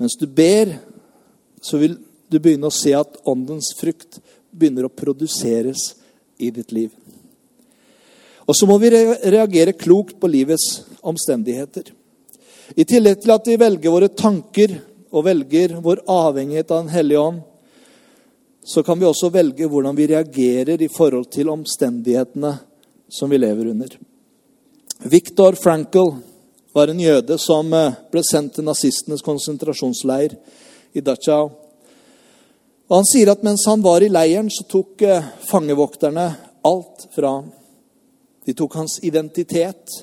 Mens 0.00 0.16
du 0.18 0.26
ber, 0.26 0.74
så 1.62 1.78
vil 1.78 1.98
du 2.32 2.38
begynne 2.40 2.68
å 2.68 2.74
se 2.74 2.94
at 2.96 3.20
åndens 3.28 3.72
frukt 3.78 4.18
begynner 4.50 4.88
å 4.88 4.94
produseres 4.94 5.92
i 6.40 6.50
ditt 6.50 6.72
liv. 6.72 6.90
Og 8.42 8.56
så 8.58 8.66
må 8.66 8.78
vi 8.82 8.90
reagere 8.90 9.76
klokt 9.78 10.18
på 10.20 10.30
livets 10.30 10.82
omstendigheter. 11.06 11.92
I 12.74 12.86
tillegg 12.88 13.20
til 13.22 13.34
at 13.34 13.46
vi 13.46 13.58
velger 13.60 13.94
våre 13.94 14.10
tanker 14.10 14.74
og 15.12 15.26
velger 15.28 15.76
vår 15.84 16.02
avhengighet 16.10 16.70
av 16.72 16.84
Den 16.84 16.94
hellige 16.94 17.20
ånd, 17.20 17.40
så 18.64 18.82
kan 18.86 18.98
vi 18.98 19.06
også 19.06 19.30
velge 19.34 19.66
hvordan 19.68 19.96
vi 19.98 20.08
reagerer 20.12 20.82
i 20.82 20.90
forhold 20.90 21.28
til 21.34 21.50
omstendighetene 21.50 22.52
som 23.10 23.30
vi 23.30 23.40
lever 23.42 23.72
under. 23.72 23.96
Viktor 25.02 25.58
Frankl 25.58 26.14
var 26.72 26.88
en 26.88 27.00
jøde 27.00 27.38
som 27.38 27.72
eh, 27.76 27.98
ble 28.12 28.22
sendt 28.24 28.56
til 28.56 28.66
nazistenes 28.66 29.24
konsentrasjonsleir 29.24 30.36
i 30.96 31.02
Dachau. 31.04 31.50
Og 32.88 32.96
Han 32.96 33.08
sier 33.08 33.32
at 33.32 33.44
mens 33.44 33.64
han 33.68 33.84
var 33.84 34.04
i 34.04 34.10
leiren, 34.12 34.50
så 34.50 34.64
tok 34.68 35.02
eh, 35.06 35.28
fangevokterne 35.48 36.26
alt 36.64 37.06
fra 37.14 37.36
ham. 37.38 37.50
De 38.44 38.54
tok 38.58 38.74
hans 38.80 38.98
identitet, 39.06 40.02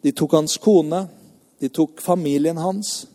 de 0.00 0.12
tok 0.12 0.36
hans 0.38 0.56
kone, 0.62 1.06
de 1.60 1.68
tok 1.68 2.00
familien 2.00 2.60
hans, 2.60 3.06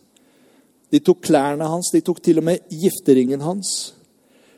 de 0.92 1.00
tok 1.00 1.24
klærne 1.26 1.66
hans, 1.66 1.90
de 1.92 2.02
tok 2.04 2.20
til 2.22 2.42
og 2.42 2.46
med 2.46 2.68
gifteringen 2.70 3.42
hans. 3.42 3.72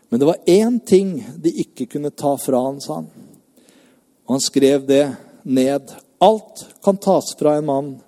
Men 0.09 0.21
det 0.21 0.27
var 0.29 0.43
én 0.49 0.81
ting 0.85 1.15
de 1.37 1.53
ikke 1.63 1.87
kunne 1.87 2.11
ta 2.11 2.35
fra 2.41 2.61
han, 2.67 2.81
sa 2.81 3.01
han. 3.01 3.09
Og 4.27 4.37
han 4.37 4.45
skrev 4.45 4.85
det 4.89 5.05
ned. 5.45 5.93
Alt 6.19 6.67
kan 6.83 6.97
tas 6.97 7.35
fra 7.39 7.57
en 7.57 7.67
mann, 7.67 8.01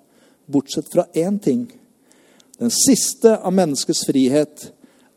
bortsett 0.45 0.91
fra 0.93 1.05
én 1.13 1.39
ting. 1.39 1.71
Den 2.57 2.71
siste 2.71 3.37
av 3.37 3.53
menneskets 3.53 4.05
frihet 4.05 4.71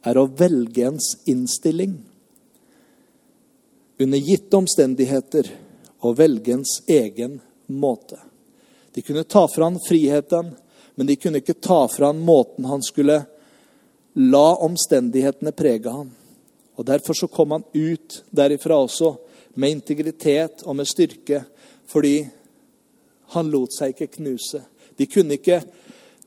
er 0.04 0.18
å 0.18 0.28
velge 0.38 0.87
ens 0.87 1.11
innstilling. 1.28 1.96
Under 3.98 4.18
gitte 4.18 4.57
omstendigheter 4.57 5.50
å 6.04 6.12
velge 6.14 6.54
ens 6.54 6.78
egen 6.87 7.40
måte. 7.66 8.18
De 8.94 9.02
kunne 9.02 9.24
ta 9.24 9.46
fra 9.48 9.64
han 9.64 9.80
friheten, 9.83 10.52
men 10.94 11.07
de 11.07 11.16
kunne 11.16 11.40
ikke 11.42 11.59
ta 11.59 11.88
fra 11.88 12.12
han 12.12 12.22
måten 12.22 12.68
han 12.70 12.83
skulle 12.83 13.24
la 14.14 14.46
omstendighetene 14.62 15.52
prege 15.52 15.90
han. 15.90 16.12
Og 16.74 16.87
Derfor 16.87 17.14
så 17.14 17.26
kom 17.26 17.50
han 17.50 17.64
ut 17.72 18.22
derifra 18.30 18.78
også 18.78 19.14
med 19.54 19.70
integritet 19.70 20.62
og 20.62 20.76
med 20.76 20.88
styrke, 20.90 21.42
fordi 21.87 22.22
han 23.34 23.50
lot 23.52 23.74
seg 23.74 23.94
ikke 23.94 24.20
knuse. 24.20 24.62
De 24.96 25.06
kunne 25.10 25.38
ikke 25.38 25.60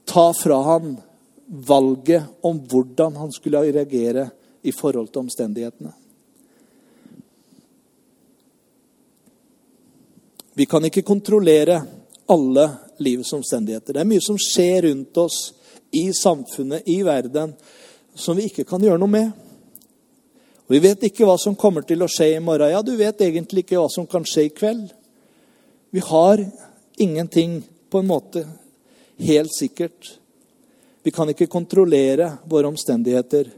ta 0.07 0.31
fra 0.35 0.59
han 0.71 0.97
valget 1.47 2.23
om 2.45 2.59
hvordan 2.59 3.15
han 3.15 3.31
skulle 3.31 3.63
reagere 3.63 4.29
i 4.67 4.73
forhold 4.75 5.07
til 5.11 5.23
omstendighetene. 5.23 5.93
Vi 10.57 10.65
kan 10.65 10.85
ikke 10.85 11.05
kontrollere 11.05 11.81
alle 12.33 12.69
livets 12.97 13.33
omstendigheter. 13.33 13.93
Det 13.93 14.01
er 14.01 14.09
mye 14.09 14.23
som 14.25 14.39
skjer 14.41 14.87
rundt 14.87 15.17
oss 15.21 15.37
i 15.93 16.09
samfunnet, 16.13 16.87
i 16.89 17.03
verden, 17.05 17.53
som 18.15 18.35
vi 18.37 18.47
ikke 18.49 18.65
kan 18.67 18.81
gjøre 18.81 18.99
noe 18.99 19.11
med. 19.11 19.29
Og 20.67 20.73
Vi 20.75 20.81
vet 20.83 21.03
ikke 21.07 21.27
hva 21.29 21.37
som 21.39 21.55
kommer 21.55 21.85
til 21.87 22.01
å 22.03 22.09
skje 22.11 22.33
i 22.35 22.43
morgen. 22.43 22.73
Ja, 22.73 22.81
du 22.81 22.95
vet 22.97 23.21
egentlig 23.21 23.63
ikke 23.63 23.77
hva 23.79 23.87
som 23.93 24.07
kan 24.09 24.25
skje 24.27 24.47
i 24.49 24.55
kveld. 24.55 24.89
Vi 25.95 26.01
har 26.03 26.41
ingenting 26.97 27.61
på 27.89 27.99
en 27.99 28.07
måte 28.07 28.43
helt 29.17 29.53
sikkert. 29.53 30.19
Vi 31.03 31.11
kan 31.11 31.29
ikke 31.29 31.47
kontrollere 31.47 32.33
våre 32.49 32.67
omstendigheter, 32.67 33.49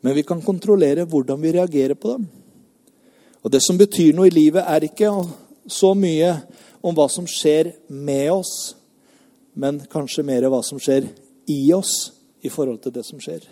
men 0.00 0.14
vi 0.14 0.22
kan 0.22 0.42
kontrollere 0.42 1.06
hvordan 1.08 1.40
vi 1.42 1.52
reagerer 1.52 1.94
på 1.94 2.12
dem. 2.16 2.28
Og 3.42 3.50
Det 3.50 3.62
som 3.62 3.78
betyr 3.78 4.14
noe 4.14 4.28
i 4.28 4.34
livet, 4.34 4.64
er 4.66 4.84
ikke 4.84 5.10
så 5.66 5.94
mye 5.94 6.34
om 6.82 6.94
hva 6.94 7.08
som 7.10 7.26
skjer 7.26 7.72
med 7.88 8.30
oss, 8.32 8.74
men 9.54 9.80
kanskje 9.90 10.24
mer 10.26 10.46
hva 10.50 10.62
som 10.62 10.78
skjer 10.78 11.08
i 11.48 11.72
oss 11.74 12.12
i 12.42 12.50
forhold 12.50 12.82
til 12.82 12.94
det 12.94 13.04
som 13.06 13.20
skjer. 13.20 13.42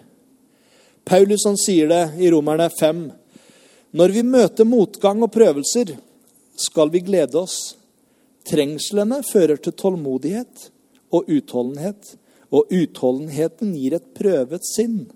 Paulus 1.07 1.47
han 1.47 1.59
sier 1.59 1.89
det 1.91 2.03
i 2.23 2.31
Romerne 2.31 2.69
5. 2.71 3.03
Når 3.97 4.15
vi 4.15 4.23
møter 4.27 4.67
motgang 4.67 5.23
og 5.23 5.33
prøvelser, 5.33 5.95
skal 6.57 6.91
vi 6.91 7.03
glede 7.07 7.39
oss. 7.39 7.76
Trengslene 8.47 9.23
fører 9.27 9.59
til 9.59 9.75
tålmodighet 9.75 10.69
og 11.15 11.31
utholdenhet, 11.31 12.15
og 12.55 12.71
utholdenheten 12.71 13.73
gir 13.75 13.97
et 13.99 14.13
prøvet 14.15 14.67
sinn. 14.69 15.07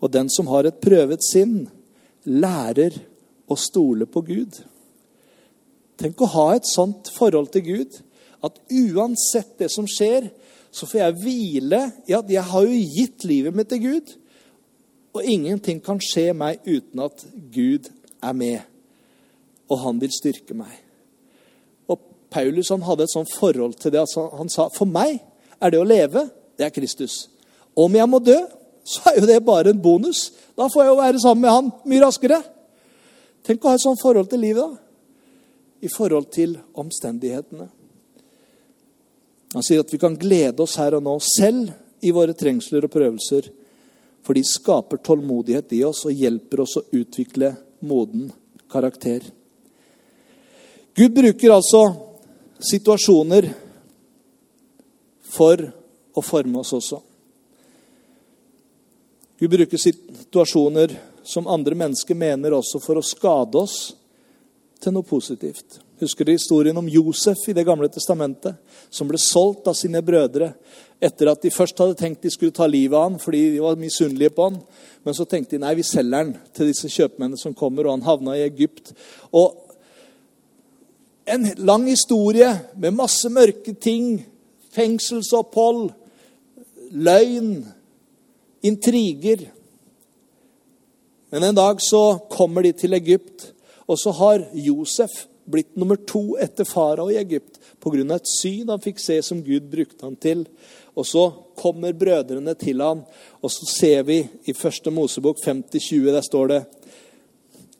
Og 0.00 0.08
den 0.12 0.30
som 0.32 0.48
har 0.48 0.64
et 0.64 0.80
prøvet 0.80 1.20
sinn, 1.26 1.66
lærer 2.24 2.96
å 3.50 3.56
stole 3.58 4.08
på 4.08 4.22
Gud. 4.24 4.62
Tenk 6.00 6.22
å 6.24 6.30
ha 6.32 6.46
et 6.56 6.68
sånt 6.68 7.10
forhold 7.12 7.50
til 7.52 7.66
Gud, 7.66 8.00
at 8.40 8.56
uansett 8.72 9.58
det 9.60 9.68
som 9.72 9.88
skjer, 9.88 10.30
så 10.72 10.86
får 10.88 11.02
jeg 11.02 11.20
hvile 11.20 11.80
i 12.08 12.16
at 12.16 12.30
jeg 12.30 12.46
har 12.48 12.64
jo 12.64 12.84
gitt 12.96 13.26
livet 13.28 13.56
mitt 13.56 13.68
til 13.68 13.82
Gud. 13.84 14.12
Og 15.12 15.26
ingenting 15.26 15.82
kan 15.84 16.00
skje 16.00 16.30
meg 16.32 16.62
uten 16.64 17.02
at 17.04 17.26
Gud 17.52 17.90
er 18.22 18.36
med, 18.36 18.62
og 19.68 19.82
han 19.84 20.00
vil 20.00 20.14
styrke 20.14 20.56
meg. 20.56 20.72
Paulus 22.30 22.70
han 22.70 22.84
hadde 22.86 23.06
et 23.06 23.12
sånt 23.12 23.32
forhold 23.34 23.76
til 23.80 23.92
det. 23.94 24.02
Altså, 24.02 24.28
han 24.38 24.50
sa 24.52 24.68
for 24.74 24.88
meg 24.88 25.18
er 25.60 25.72
det 25.72 25.80
å 25.80 25.88
leve, 25.88 26.24
det 26.56 26.66
er 26.66 26.74
Kristus. 26.74 27.26
Om 27.76 27.98
jeg 27.98 28.10
må 28.10 28.20
dø, 28.22 28.38
så 28.86 29.10
er 29.10 29.20
jo 29.20 29.28
det 29.28 29.40
bare 29.46 29.74
en 29.74 29.82
bonus. 29.82 30.30
Da 30.56 30.68
får 30.70 30.84
jeg 30.84 30.92
jo 30.92 31.00
være 31.00 31.22
sammen 31.22 31.44
med 31.44 31.54
han 31.56 31.70
mye 31.90 32.04
raskere. 32.04 32.40
Tenk 33.46 33.64
å 33.64 33.72
ha 33.72 33.78
et 33.78 33.84
sånt 33.84 34.00
forhold 34.00 34.30
til 34.30 34.42
livet, 34.42 34.64
da. 34.64 34.86
I 35.80 35.88
forhold 35.88 36.26
til 36.32 36.58
omstendighetene. 36.76 37.70
Han 39.54 39.64
sier 39.66 39.80
at 39.82 39.92
vi 39.92 39.98
kan 40.00 40.18
glede 40.20 40.62
oss 40.62 40.76
her 40.78 40.98
og 40.98 41.06
nå, 41.06 41.14
selv 41.24 41.72
i 42.04 42.12
våre 42.14 42.36
trengsler 42.36 42.84
og 42.86 42.92
prøvelser 42.92 43.48
for 44.24 44.36
de 44.36 44.44
skaper 44.44 45.00
tålmodighet 45.04 45.72
i 45.76 45.82
oss 45.88 46.04
og 46.06 46.16
hjelper 46.16 46.62
oss 46.64 46.76
å 46.78 46.84
utvikle 46.96 47.54
moden 47.88 48.28
karakter. 48.70 49.24
Gud 50.94 51.14
bruker 51.16 51.54
altså 51.54 51.82
situasjoner 52.60 53.48
for 55.30 55.62
å 56.14 56.24
forme 56.24 56.60
oss 56.60 56.72
også. 56.76 57.00
Gud 59.40 59.54
bruker 59.54 59.80
situasjoner 59.80 60.92
som 61.24 61.48
andre 61.48 61.76
mennesker 61.78 62.18
mener 62.18 62.52
også 62.56 62.80
for 62.82 63.00
å 63.00 63.06
skade 63.06 63.60
oss, 63.60 63.78
til 64.80 64.94
noe 64.96 65.04
positivt. 65.04 65.76
Husker 66.00 66.24
du 66.24 66.32
historien 66.32 66.76
om 66.80 66.86
Josef 66.88 67.42
i 67.48 67.52
Det 67.52 67.66
gamle 67.68 67.90
testamentet, 67.92 68.56
som 68.88 69.08
ble 69.08 69.18
solgt 69.20 69.68
av 69.68 69.76
sine 69.76 70.00
brødre 70.00 70.54
etter 71.00 71.28
at 71.28 71.42
de 71.44 71.52
først 71.52 71.76
hadde 71.80 71.98
tenkt 72.00 72.24
de 72.24 72.32
skulle 72.32 72.54
ta 72.56 72.64
livet 72.68 72.96
av 72.96 73.10
han, 73.10 73.18
fordi 73.20 73.42
de 73.54 73.60
var 73.60 73.76
misunnelige 73.80 74.32
på 74.36 74.48
han. 74.48 74.56
Men 75.04 75.16
så 75.16 75.26
tenkte 75.28 75.56
de 75.56 75.62
nei, 75.64 75.74
vi 75.76 75.84
selger 75.84 76.24
han 76.24 76.32
til 76.56 76.70
disse 76.72 76.88
kjøpmennene 76.92 77.40
som 77.40 77.56
kommer, 77.56 77.86
og 77.86 77.98
han 77.98 78.08
havna 78.08 78.36
i 78.36 78.46
Egypt. 78.46 78.94
Og 79.36 79.69
en 81.30 81.46
lang 81.56 81.86
historie 81.88 82.48
med 82.76 82.96
masse 82.96 83.28
mørke 83.32 83.74
ting. 83.74 84.20
Fengselsopphold, 84.74 85.90
løgn, 86.90 87.64
intriger. 88.62 89.48
Men 91.30 91.46
en 91.46 91.58
dag 91.58 91.82
så 91.82 92.18
kommer 92.30 92.66
de 92.66 92.72
til 92.72 92.94
Egypt, 92.98 93.52
og 93.86 93.98
så 93.98 94.14
har 94.14 94.46
Josef 94.54 95.26
blitt 95.50 95.76
nummer 95.78 95.98
to 96.06 96.36
etter 96.42 96.66
farao 96.68 97.10
i 97.10 97.18
Egypt 97.18 97.58
pga. 97.80 98.14
et 98.14 98.28
syn 98.28 98.68
han 98.68 98.82
fikk 98.82 98.98
se 98.98 99.20
som 99.22 99.42
Gud 99.42 99.70
brukte 99.70 100.04
han 100.04 100.16
til. 100.16 100.46
Og 100.94 101.06
så 101.06 101.30
kommer 101.56 101.92
brødrene 101.92 102.54
til 102.54 102.80
han, 102.82 103.02
og 103.42 103.50
så 103.50 103.66
ser 103.66 104.02
vi 104.02 104.28
i 104.44 104.52
første 104.52 104.90
Mosebok 104.90 105.38
50-20, 105.38 106.10
der 106.10 106.20
står 106.20 106.46
det 106.46 106.64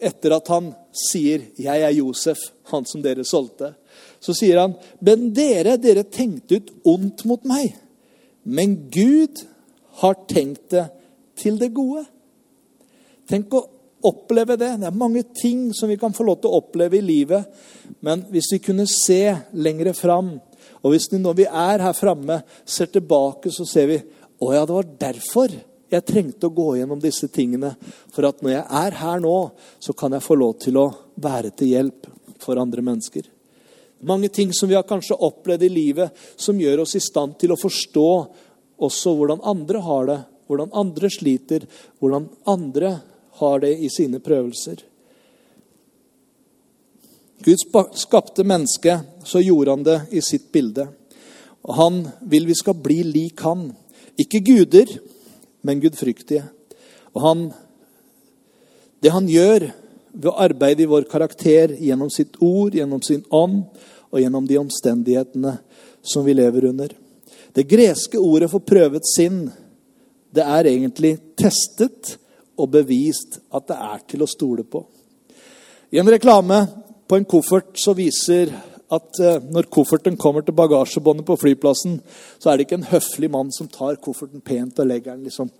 Etter 0.00 0.32
at 0.32 0.48
han 0.48 0.74
sier 0.92 1.52
'Jeg 1.58 1.82
er 1.82 1.92
Josef, 1.92 2.38
han 2.72 2.84
som 2.84 3.02
dere 3.02 3.24
solgte', 3.24 3.74
så 4.20 4.32
sier 4.34 4.58
han 4.60 4.74
'Men 5.00 5.32
dere, 5.32 5.76
dere 5.76 6.04
tenkte 6.04 6.56
ut 6.56 6.70
ondt 6.84 7.24
mot 7.24 7.44
meg', 7.44 7.76
men 8.44 8.90
Gud 8.90 9.46
har 10.00 10.14
tenkt 10.28 10.70
det 10.70 10.88
til 11.36 11.58
det 11.58 11.74
gode. 11.74 12.06
Tenk 13.28 13.52
å 13.54 13.66
oppleve 14.02 14.56
det. 14.56 14.80
Det 14.80 14.88
er 14.88 14.96
mange 14.96 15.22
ting 15.36 15.74
som 15.76 15.88
vi 15.88 15.98
kan 16.00 16.14
få 16.16 16.24
lov 16.24 16.40
til 16.40 16.50
å 16.50 16.60
oppleve 16.62 16.98
i 16.98 17.04
livet. 17.04 17.44
Men 18.00 18.24
hvis 18.32 18.52
vi 18.52 18.62
kunne 18.64 18.86
se 18.88 19.36
lengre 19.52 19.94
fram, 19.94 20.40
og 20.80 20.94
hvis 20.94 21.10
vi 21.12 21.20
når 21.20 21.36
vi 21.42 21.44
er 21.46 21.84
her 21.84 21.96
framme, 21.96 22.40
ser 22.64 22.86
tilbake, 22.86 23.52
så 23.52 23.66
ser 23.68 23.90
vi 23.90 23.98
å 24.40 24.54
ja, 24.54 24.64
det 24.64 24.76
var 24.76 24.88
derfor 25.00 25.52
jeg 25.96 26.06
trengte 26.06 26.48
å 26.48 26.54
gå 26.54 26.68
gjennom 26.78 27.00
disse 27.02 27.28
tingene. 27.32 27.72
For 28.14 28.28
at 28.28 28.42
når 28.42 28.54
jeg 28.54 28.64
er 28.80 28.96
her 29.00 29.22
nå, 29.22 29.36
så 29.82 29.94
kan 29.96 30.14
jeg 30.14 30.24
få 30.24 30.38
lov 30.38 30.56
til 30.62 30.78
å 30.80 30.88
være 31.20 31.52
til 31.56 31.74
hjelp 31.74 32.08
for 32.40 32.60
andre 32.60 32.84
mennesker. 32.84 33.26
Mange 34.08 34.30
ting 34.32 34.52
som 34.56 34.70
vi 34.70 34.78
har 34.78 34.86
kanskje 34.88 35.18
opplevd 35.18 35.66
i 35.66 35.72
livet, 35.72 36.14
som 36.36 36.60
gjør 36.60 36.86
oss 36.86 36.96
i 36.96 37.02
stand 37.04 37.36
til 37.40 37.52
å 37.52 37.60
forstå 37.60 38.10
også 38.80 39.12
hvordan 39.16 39.42
andre 39.44 39.82
har 39.84 40.06
det, 40.08 40.20
hvordan 40.48 40.72
andre 40.72 41.10
sliter, 41.12 41.66
hvordan 42.00 42.30
andre 42.48 42.94
har 43.42 43.60
det 43.60 43.74
i 43.84 43.90
sine 43.92 44.22
prøvelser. 44.24 44.80
Gud 47.44 47.60
skapte 47.96 48.44
mennesket, 48.44 49.04
så 49.24 49.40
gjorde 49.40 49.76
han 49.76 49.84
det 49.84 50.00
i 50.16 50.20
sitt 50.24 50.50
bilde. 50.52 50.88
Og 51.64 51.76
han 51.76 52.00
vil 52.28 52.48
vi 52.48 52.56
skal 52.56 52.76
bli 52.76 53.02
lik 53.04 53.40
han. 53.44 53.70
Ikke 54.20 54.42
guder, 54.44 54.88
men 55.66 55.80
gudfryktige. 55.82 56.44
Og 57.14 57.24
han, 57.24 57.44
det 59.02 59.12
han 59.14 59.28
gjør 59.28 59.70
ved 60.12 60.28
å 60.30 60.38
arbeide 60.42 60.84
i 60.84 60.90
vår 60.90 61.06
karakter 61.10 61.76
gjennom 61.78 62.10
sitt 62.12 62.38
ord, 62.42 62.74
gjennom 62.74 63.02
sin 63.06 63.22
ånd 63.30 63.62
og 64.10 64.18
gjennom 64.20 64.46
de 64.46 64.58
omstendighetene 64.58 65.56
som 66.02 66.24
vi 66.26 66.34
lever 66.34 66.66
under. 66.70 66.94
Det 67.52 67.66
greske 67.68 68.18
ordet 68.18 68.50
for 68.50 68.62
prøvet 68.62 69.06
sinn, 69.06 69.44
det 70.30 70.46
er 70.46 70.70
egentlig 70.70 71.16
testet 71.38 72.16
og 72.60 72.70
bevist 72.74 73.40
at 73.54 73.66
det 73.70 73.78
er 73.90 74.02
til 74.12 74.24
å 74.24 74.30
stole 74.30 74.66
på. 74.66 74.82
I 75.90 75.98
en 75.98 76.10
reklame 76.10 76.60
på 77.10 77.18
en 77.18 77.26
koffert 77.26 77.74
så 77.82 77.94
viser 77.98 78.52
at 78.94 79.20
eh, 79.22 79.38
når 79.54 79.70
kofferten 79.72 80.18
kommer 80.20 80.44
til 80.46 80.56
bagasjebåndet 80.58 81.26
på 81.28 81.38
flyplassen, 81.40 82.00
så 82.38 82.50
er 82.50 82.58
det 82.58 82.66
ikke 82.66 82.80
en 82.80 82.90
høflig 82.90 83.30
mann 83.32 83.54
som 83.54 83.70
tar 83.70 84.00
kofferten 84.02 84.42
pent 84.44 84.82
og 84.82 84.90
legger 84.90 85.14
den 85.14 85.28
liksom 85.28 85.50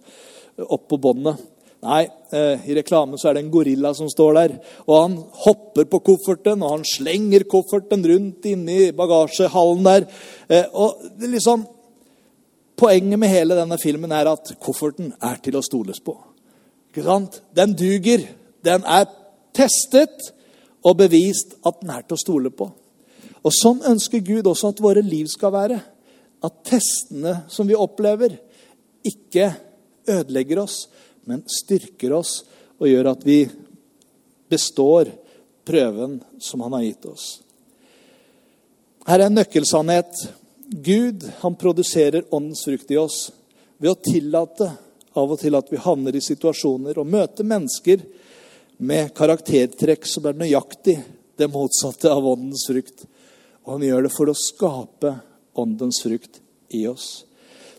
opp 0.66 0.86
på 0.90 0.98
båndet. 1.00 1.40
Nei, 1.80 2.02
eh, 2.36 2.66
i 2.68 2.76
reklamen 2.76 3.16
så 3.16 3.30
er 3.30 3.38
det 3.38 3.44
en 3.46 3.52
gorilla 3.52 3.94
som 3.96 4.08
står 4.12 4.34
der. 4.36 4.56
Og 4.84 4.96
han 4.98 5.14
hopper 5.46 5.86
på 5.88 6.02
kofferten, 6.10 6.60
og 6.60 6.74
han 6.74 6.88
slenger 6.88 7.46
kofferten 7.48 8.04
rundt 8.04 8.48
inni 8.50 8.90
bagasjehallen 8.96 9.86
der. 9.86 10.08
Eh, 10.48 10.66
og 10.72 11.00
liksom, 11.24 11.68
Poenget 12.80 13.18
med 13.20 13.28
hele 13.28 13.56
denne 13.58 13.76
filmen 13.76 14.12
er 14.16 14.30
at 14.30 14.54
kofferten 14.56 15.10
er 15.20 15.36
til 15.44 15.58
å 15.58 15.60
stoles 15.60 15.98
på. 16.00 16.14
Ikke 16.88 17.04
sant? 17.04 17.42
Den 17.52 17.74
duger. 17.76 18.22
Den 18.64 18.86
er 18.88 19.04
testet 19.52 20.30
og 20.80 20.96
bevist 21.02 21.58
at 21.66 21.82
den 21.82 21.92
er 21.92 22.06
til 22.06 22.16
å 22.16 22.22
stole 22.22 22.52
på. 22.56 22.70
Og 23.40 23.54
Sånn 23.56 23.80
ønsker 23.88 24.22
Gud 24.24 24.48
også 24.50 24.72
at 24.72 24.82
våre 24.84 25.02
liv 25.04 25.28
skal 25.32 25.54
være. 25.54 25.80
At 26.44 26.62
testene 26.66 27.42
som 27.52 27.68
vi 27.68 27.76
opplever, 27.76 28.36
ikke 29.04 29.48
ødelegger 30.08 30.60
oss, 30.64 30.82
men 31.28 31.42
styrker 31.48 32.12
oss 32.16 32.40
og 32.80 32.88
gjør 32.88 33.12
at 33.12 33.24
vi 33.24 33.42
består 34.50 35.12
prøven 35.68 36.18
som 36.40 36.64
han 36.64 36.76
har 36.76 36.84
gitt 36.84 37.08
oss. 37.08 37.26
Her 39.06 39.22
er 39.22 39.30
en 39.30 39.38
nøkkelsannhet. 39.38 40.24
Gud 40.70 41.24
han 41.40 41.56
produserer 41.60 42.26
åndens 42.30 42.64
frukt 42.66 42.90
i 42.92 42.98
oss 43.00 43.30
ved 43.80 43.92
å 43.92 44.00
tillate 44.04 44.68
av 45.18 45.32
og 45.32 45.40
til 45.40 45.56
at 45.58 45.70
vi 45.72 45.80
havner 45.82 46.16
i 46.16 46.22
situasjoner 46.22 47.00
og 47.00 47.08
møter 47.10 47.46
mennesker 47.46 48.04
med 48.80 49.10
karaktertrekk 49.16 50.06
som 50.08 50.28
er 50.28 50.38
nøyaktig 50.38 50.96
det 51.40 51.48
motsatte 51.50 52.12
av 52.12 52.26
åndens 52.28 52.66
frukt. 52.68 53.06
Og 53.70 53.76
han 53.76 53.86
gjør 53.86 54.02
det 54.02 54.10
for 54.10 54.26
å 54.26 54.34
skape 54.34 55.10
åndens 55.62 56.00
frukt 56.02 56.40
i 56.74 56.80
oss. 56.90 57.20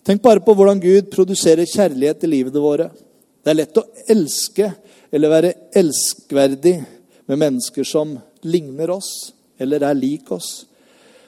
Tenk 0.07 0.21
bare 0.23 0.39
på 0.39 0.53
hvordan 0.55 0.79
Gud 0.79 1.09
produserer 1.11 1.67
kjærlighet 1.67 2.23
i 2.23 2.29
livene 2.31 2.63
våre. 2.63 2.85
Det 3.43 3.51
er 3.51 3.57
lett 3.59 3.81
å 3.81 3.83
elske 4.07 4.69
eller 5.11 5.33
være 5.33 5.51
elskverdig 5.81 6.73
med 7.27 7.41
mennesker 7.43 7.83
som 7.83 8.15
ligner 8.47 8.95
oss 8.95 9.11
eller 9.59 9.83
er 9.83 9.99
lik 9.99 10.31
oss. 10.31 10.63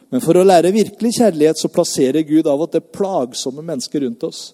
Men 0.08 0.24
for 0.24 0.40
å 0.40 0.48
lære 0.48 0.72
virkelig 0.72 1.18
kjærlighet 1.20 1.60
så 1.60 1.68
plasserer 1.68 2.24
Gud 2.24 2.48
av 2.48 2.64
og 2.64 2.72
til 2.72 2.88
plagsomme 2.88 3.68
mennesker 3.68 4.08
rundt 4.08 4.24
oss. 4.24 4.54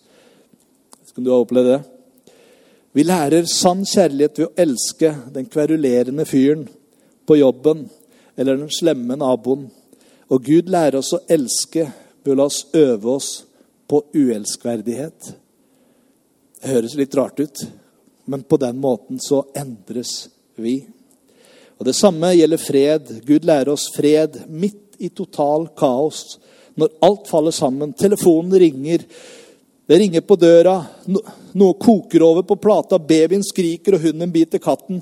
Skal 1.06 1.22
du 1.22 1.30
ha 1.30 1.38
opplevd 1.38 1.76
det? 1.76 1.82
Vi 2.98 3.06
lærer 3.06 3.46
sann 3.46 3.86
kjærlighet 3.86 4.42
ved 4.42 4.50
å 4.50 4.64
elske 4.66 5.14
den 5.38 5.46
kverulerende 5.54 6.26
fyren 6.26 6.66
på 7.30 7.38
jobben 7.38 7.86
eller 8.34 8.58
den 8.58 8.74
slemme 8.74 9.14
naboen 9.22 9.70
og 10.30 10.46
Gud 10.46 10.70
lærer 10.70 11.00
oss 11.00 11.12
å 11.16 11.24
elske 11.30 11.88
ved 12.26 12.38
la 12.38 12.46
oss 12.46 12.66
øve 12.78 13.16
oss 13.16 13.30
på 13.90 14.04
uelskverdighet. 14.14 15.32
Det 16.62 16.70
høres 16.70 16.96
litt 17.00 17.16
rart 17.18 17.40
ut, 17.40 17.64
men 18.30 18.44
på 18.46 18.60
den 18.62 18.78
måten 18.82 19.18
så 19.24 19.42
endres 19.58 20.28
vi. 20.60 20.84
Og 21.80 21.86
Det 21.86 21.96
samme 21.96 22.34
gjelder 22.36 22.62
fred. 22.62 23.10
Gud 23.26 23.48
lærer 23.48 23.72
oss 23.74 23.88
fred 23.96 24.44
midt 24.48 25.00
i 25.00 25.10
total 25.10 25.70
kaos. 25.80 26.38
Når 26.76 26.94
alt 27.02 27.28
faller 27.28 27.56
sammen, 27.56 27.94
telefonen 27.94 28.60
ringer, 28.60 29.06
det 29.90 29.98
ringer 29.98 30.22
på 30.22 30.36
døra, 30.38 30.76
noe 31.58 31.74
koker 31.82 32.22
over 32.22 32.44
på 32.46 32.60
plata, 32.62 33.00
babyen 33.00 33.42
skriker 33.44 33.98
og 33.98 34.04
hunden 34.06 34.30
biter 34.32 34.62
katten. 34.62 35.02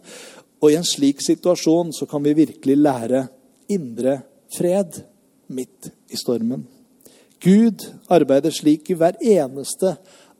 Og 0.61 0.71
i 0.71 0.77
en 0.79 0.87
slik 0.87 1.19
situasjon 1.21 1.91
så 1.93 2.07
kan 2.07 2.23
vi 2.23 2.37
virkelig 2.37 2.77
lære 2.79 3.25
indre 3.75 4.21
fred 4.53 5.01
midt 5.47 5.91
i 6.09 6.19
stormen. 6.19 6.65
Gud 7.43 7.85
arbeider 8.09 8.53
slik 8.53 8.89
i 8.89 8.97
hver 8.97 9.19
eneste 9.21 9.95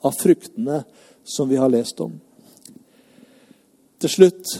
av 0.05 0.15
fruktene 0.17 0.81
som 1.27 1.49
vi 1.49 1.59
har 1.59 1.69
lest 1.69 1.99
om. 2.01 2.15
Til 3.97 4.13
slutt, 4.13 4.53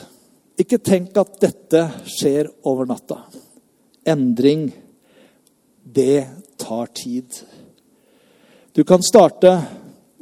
ikke 0.58 0.80
tenk 0.82 1.18
at 1.22 1.38
dette 1.42 1.84
skjer 2.10 2.50
over 2.66 2.90
natta. 2.90 3.20
Endring, 4.08 4.70
det 5.84 6.26
tar 6.58 6.90
tid. 6.98 7.30
Du 8.74 8.84
kan 8.84 9.04
starte 9.06 9.54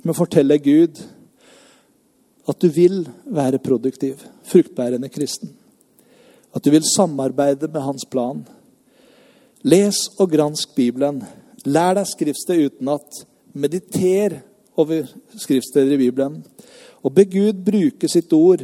med 0.04 0.12
å 0.14 0.18
fortelle 0.18 0.60
Gud 0.64 1.00
at 2.46 2.62
du 2.62 2.68
vil 2.70 3.02
være 3.26 3.62
produktiv, 3.64 4.22
fruktbærende 4.46 5.10
kristen. 5.10 5.50
At 6.56 6.64
du 6.64 6.70
vil 6.72 6.86
samarbeide 6.88 7.68
med 7.72 7.82
hans 7.84 8.06
plan. 8.12 8.44
Les 9.66 9.98
og 10.22 10.30
gransk 10.30 10.76
Bibelen. 10.78 11.24
Lær 11.66 11.96
deg 11.98 12.06
skriftsted 12.06 12.68
utenat. 12.68 13.24
Mediter 13.58 14.44
over 14.78 15.08
skriftsteder 15.42 15.96
i 15.96 16.04
Bibelen. 16.04 16.44
Og 17.02 17.14
be 17.16 17.24
Gud 17.26 17.64
bruke 17.66 18.10
sitt 18.12 18.34
ord 18.38 18.62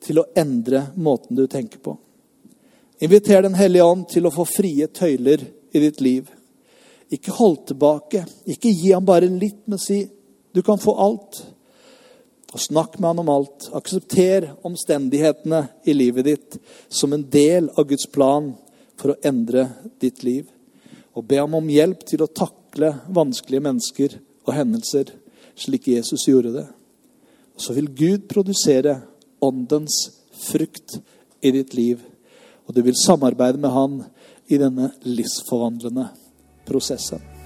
til 0.00 0.20
å 0.22 0.28
endre 0.38 0.86
måten 0.96 1.36
du 1.36 1.44
tenker 1.50 1.82
på. 1.84 1.92
Inviter 3.04 3.42
Den 3.42 3.58
hellige 3.58 3.84
ånd 3.84 4.06
til 4.08 4.24
å 4.26 4.32
få 4.32 4.46
frie 4.48 4.86
tøyler 4.88 5.44
i 5.72 5.82
ditt 5.82 6.00
liv. 6.00 6.30
Ikke 7.12 7.34
hold 7.36 7.66
tilbake. 7.68 8.24
Ikke 8.48 8.72
gi 8.72 8.94
ham 8.94 9.04
bare 9.04 9.28
litt, 9.28 9.66
men 9.66 9.78
si 9.78 10.06
du 10.54 10.62
kan 10.62 10.80
få 10.80 10.94
alt. 10.96 11.42
Og 12.54 12.64
snakk 12.64 12.96
med 12.96 13.10
han 13.10 13.20
om 13.20 13.34
alt. 13.34 13.68
Aksepter 13.76 14.48
omstendighetene 14.64 15.60
i 15.84 15.92
livet 15.92 16.24
ditt 16.24 16.58
som 16.88 17.12
en 17.12 17.26
del 17.28 17.68
av 17.76 17.84
Guds 17.92 18.08
plan 18.08 18.54
for 18.98 19.14
å 19.14 19.20
endre 19.26 19.68
ditt 20.02 20.24
liv. 20.26 20.48
Og 21.14 21.26
be 21.26 21.38
ham 21.40 21.56
om 21.58 21.70
hjelp 21.70 22.04
til 22.06 22.22
å 22.24 22.30
takle 22.30 22.92
vanskelige 23.14 23.64
mennesker 23.64 24.18
og 24.46 24.52
hendelser, 24.54 25.14
slik 25.58 25.88
Jesus 25.90 26.28
gjorde 26.28 26.54
det. 26.54 26.66
Og 27.58 27.64
så 27.64 27.74
vil 27.74 27.90
Gud 27.90 28.28
produsere 28.30 29.00
åndens 29.42 29.96
frukt 30.48 31.00
i 31.42 31.54
ditt 31.54 31.74
liv. 31.74 32.02
Og 32.66 32.76
du 32.76 32.84
vil 32.86 32.98
samarbeide 32.98 33.58
med 33.62 33.74
han 33.74 33.98
i 34.48 34.60
denne 34.60 34.92
livsforvandlende 35.06 36.08
prosessen. 36.68 37.37